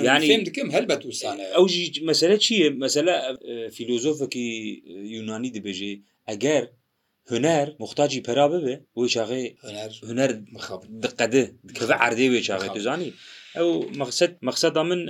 دکەم 0.47 0.67
هەلبەت 0.75 1.01
وسانە 1.09 1.43
ئەوژی 1.55 1.83
مەسەرە 2.09 2.35
چیە 2.45 2.67
مەسەلا 2.83 3.15
فیلۆزۆفەکی 3.75 4.47
یونانی 5.15 5.51
دەبێژێ 5.55 5.91
ئەگەر 6.29 6.63
هوەر 7.31 7.67
مختاجی 7.83 8.21
پرا 8.27 8.45
ببێ 8.53 8.75
بۆی 8.95 9.09
چاغێ 9.15 9.43
هوەر 10.09 10.31
دقەدە 11.03 11.43
کەە 11.77 11.95
عردێ 12.05 12.27
وێ 12.31 12.41
چاغێ 12.47 12.67
دوزانی 12.75 13.11
ئەو 13.57 13.69
مەقصد 13.99 14.31
مەقصدا 14.47 14.81
من 14.89 15.01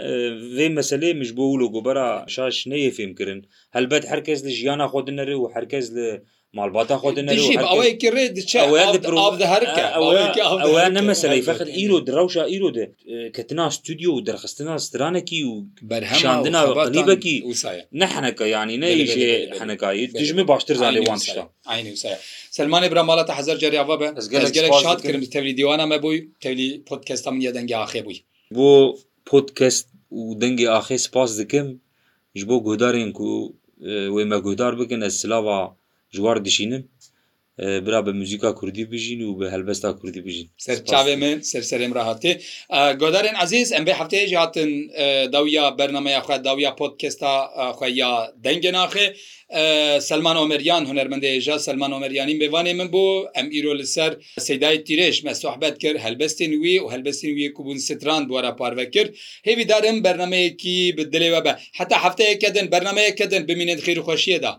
وێ 0.58 0.68
مەسلەیە 0.78 1.20
مش 1.22 1.30
بۆ 1.38 1.44
ولو 1.50 1.68
گۆبەرە 1.76 2.08
شاش 2.34 2.56
نەیە 2.72 2.92
فێمکردن 2.98 3.40
هەلبەت 3.76 4.04
هەرکەس 4.12 4.40
لە 4.46 4.52
ژیانە 4.58 4.86
خۆدنەرە 4.94 5.36
و 5.40 5.50
هەرکەس 5.56 5.86
لە 5.96 6.08
مالباتا 6.54 6.98
خود 6.98 7.20
نه 10.90 11.02
مثلا 11.02 11.42
فقط 11.42 11.62
ایرو 11.68 12.00
دروشا 12.00 12.44
ایرو 12.44 12.70
ده 12.76 12.86
کتنا 13.36 13.66
استودیو 13.68 14.12
و 14.14 14.22
درخستنا 14.22 14.78
سترانکی 14.78 15.44
و 15.44 15.52
برهماندنا 15.90 16.62
قلیبکی 16.74 17.36
نحنک 18.02 18.42
یعنی 18.42 18.76
نه 18.78 18.86
ایشه 18.86 19.52
حنکای 19.60 20.06
دجمه 20.08 20.44
باشتر 20.52 20.74
زالی 20.82 21.00
وانشتا 21.10 21.44
عینی 21.74 21.92
وسایا 21.96 22.18
سلمان 22.58 22.82
ابراهیم 22.88 23.08
مالات 23.12 23.30
هزار 23.40 23.58
جری 23.62 23.78
اوا 23.84 23.96
به 24.00 24.08
از 24.20 24.26
گلک 24.34 24.56
شاد 24.84 25.00
کردم 25.04 25.24
تولی 25.36 25.54
دیوانا 25.60 25.86
مبوی 25.94 26.18
تولی 26.44 26.68
پودکست 26.88 27.28
هم 27.28 27.36
یه 27.46 27.52
دنگی 27.58 27.74
آخه 27.86 28.02
بوی 28.06 28.18
بو 28.56 28.70
پودکست 29.30 29.86
و 30.12 30.18
دنگی 30.42 30.68
آخه 30.80 30.98
سپاس 31.06 31.32
دکم 31.40 31.68
جبو 32.40 32.56
گودارین 32.68 33.12
کو 33.18 33.30
وێمە 34.16 34.38
گودار 34.46 34.74
بکەن 34.80 35.00
لە 35.04 35.10
سلاوە 35.22 35.60
ژوار 36.16 36.38
دیشینم 36.40 36.90
برا 37.58 38.02
بە 38.04 38.10
موزیکا 38.10 38.52
کوردی 38.52 38.86
بژین 38.86 39.22
و 39.22 39.36
بە 39.40 39.52
هەلبەستا 39.54 40.00
کوردی 40.00 40.22
بژین 40.22 40.50
سەرچاوێ 40.66 41.16
من 41.20 41.42
سەرسەرێم 41.52 41.94
ڕاهاتێ 41.98 42.34
گۆدارێن 43.02 43.36
عزیز 43.46 43.74
ئەم 43.74 43.84
بێ 43.88 43.94
هەفتەیە 44.00 44.34
هاتن 44.44 44.70
داویا 45.34 45.76
بەرنمەیە 45.80 46.22
خوێت 46.26 46.42
داویا 46.48 46.72
پۆتکستا 46.80 47.34
خوێیا 47.78 48.14
دەنگە 48.46 48.72
ناخێ 48.80 49.06
سلمان 50.10 50.36
ئۆمەریان 50.42 50.84
هوەرمەندێژە 50.90 51.56
سلمان 51.68 51.92
ئۆمەریانی 51.96 52.36
بێوانێ 52.42 52.74
من 52.80 52.90
بۆ 52.94 53.04
ئەم 53.36 53.48
ئیرۆ 53.54 53.72
لەسەر 53.82 54.12
سەدای 54.48 54.78
تیرێش 54.88 55.18
مەسوحبەت 55.28 55.76
کرد 55.82 55.98
هەلبەستین 56.06 56.52
وی 56.62 56.76
و 56.80 56.86
هەلبەستین 56.94 57.32
وی 57.38 57.50
کوبوون 57.56 57.78
ستران 57.88 58.22
دووارە 58.28 58.52
پارە 58.60 58.86
کرد 58.94 59.10
هێوی 59.48 59.66
دارم 59.72 59.98
بەرنمەیەکی 60.06 60.76
بدلێوە 60.98 61.42
بە 61.46 61.54
حتا 61.78 61.96
هەفتەیەکەدن 62.06 62.66
بەرنمەیەکەدن 62.74 63.42
بمینێت 63.50 63.80
خیر 63.86 63.98
و 64.00 64.04
خۆشیەدا. 64.08 64.54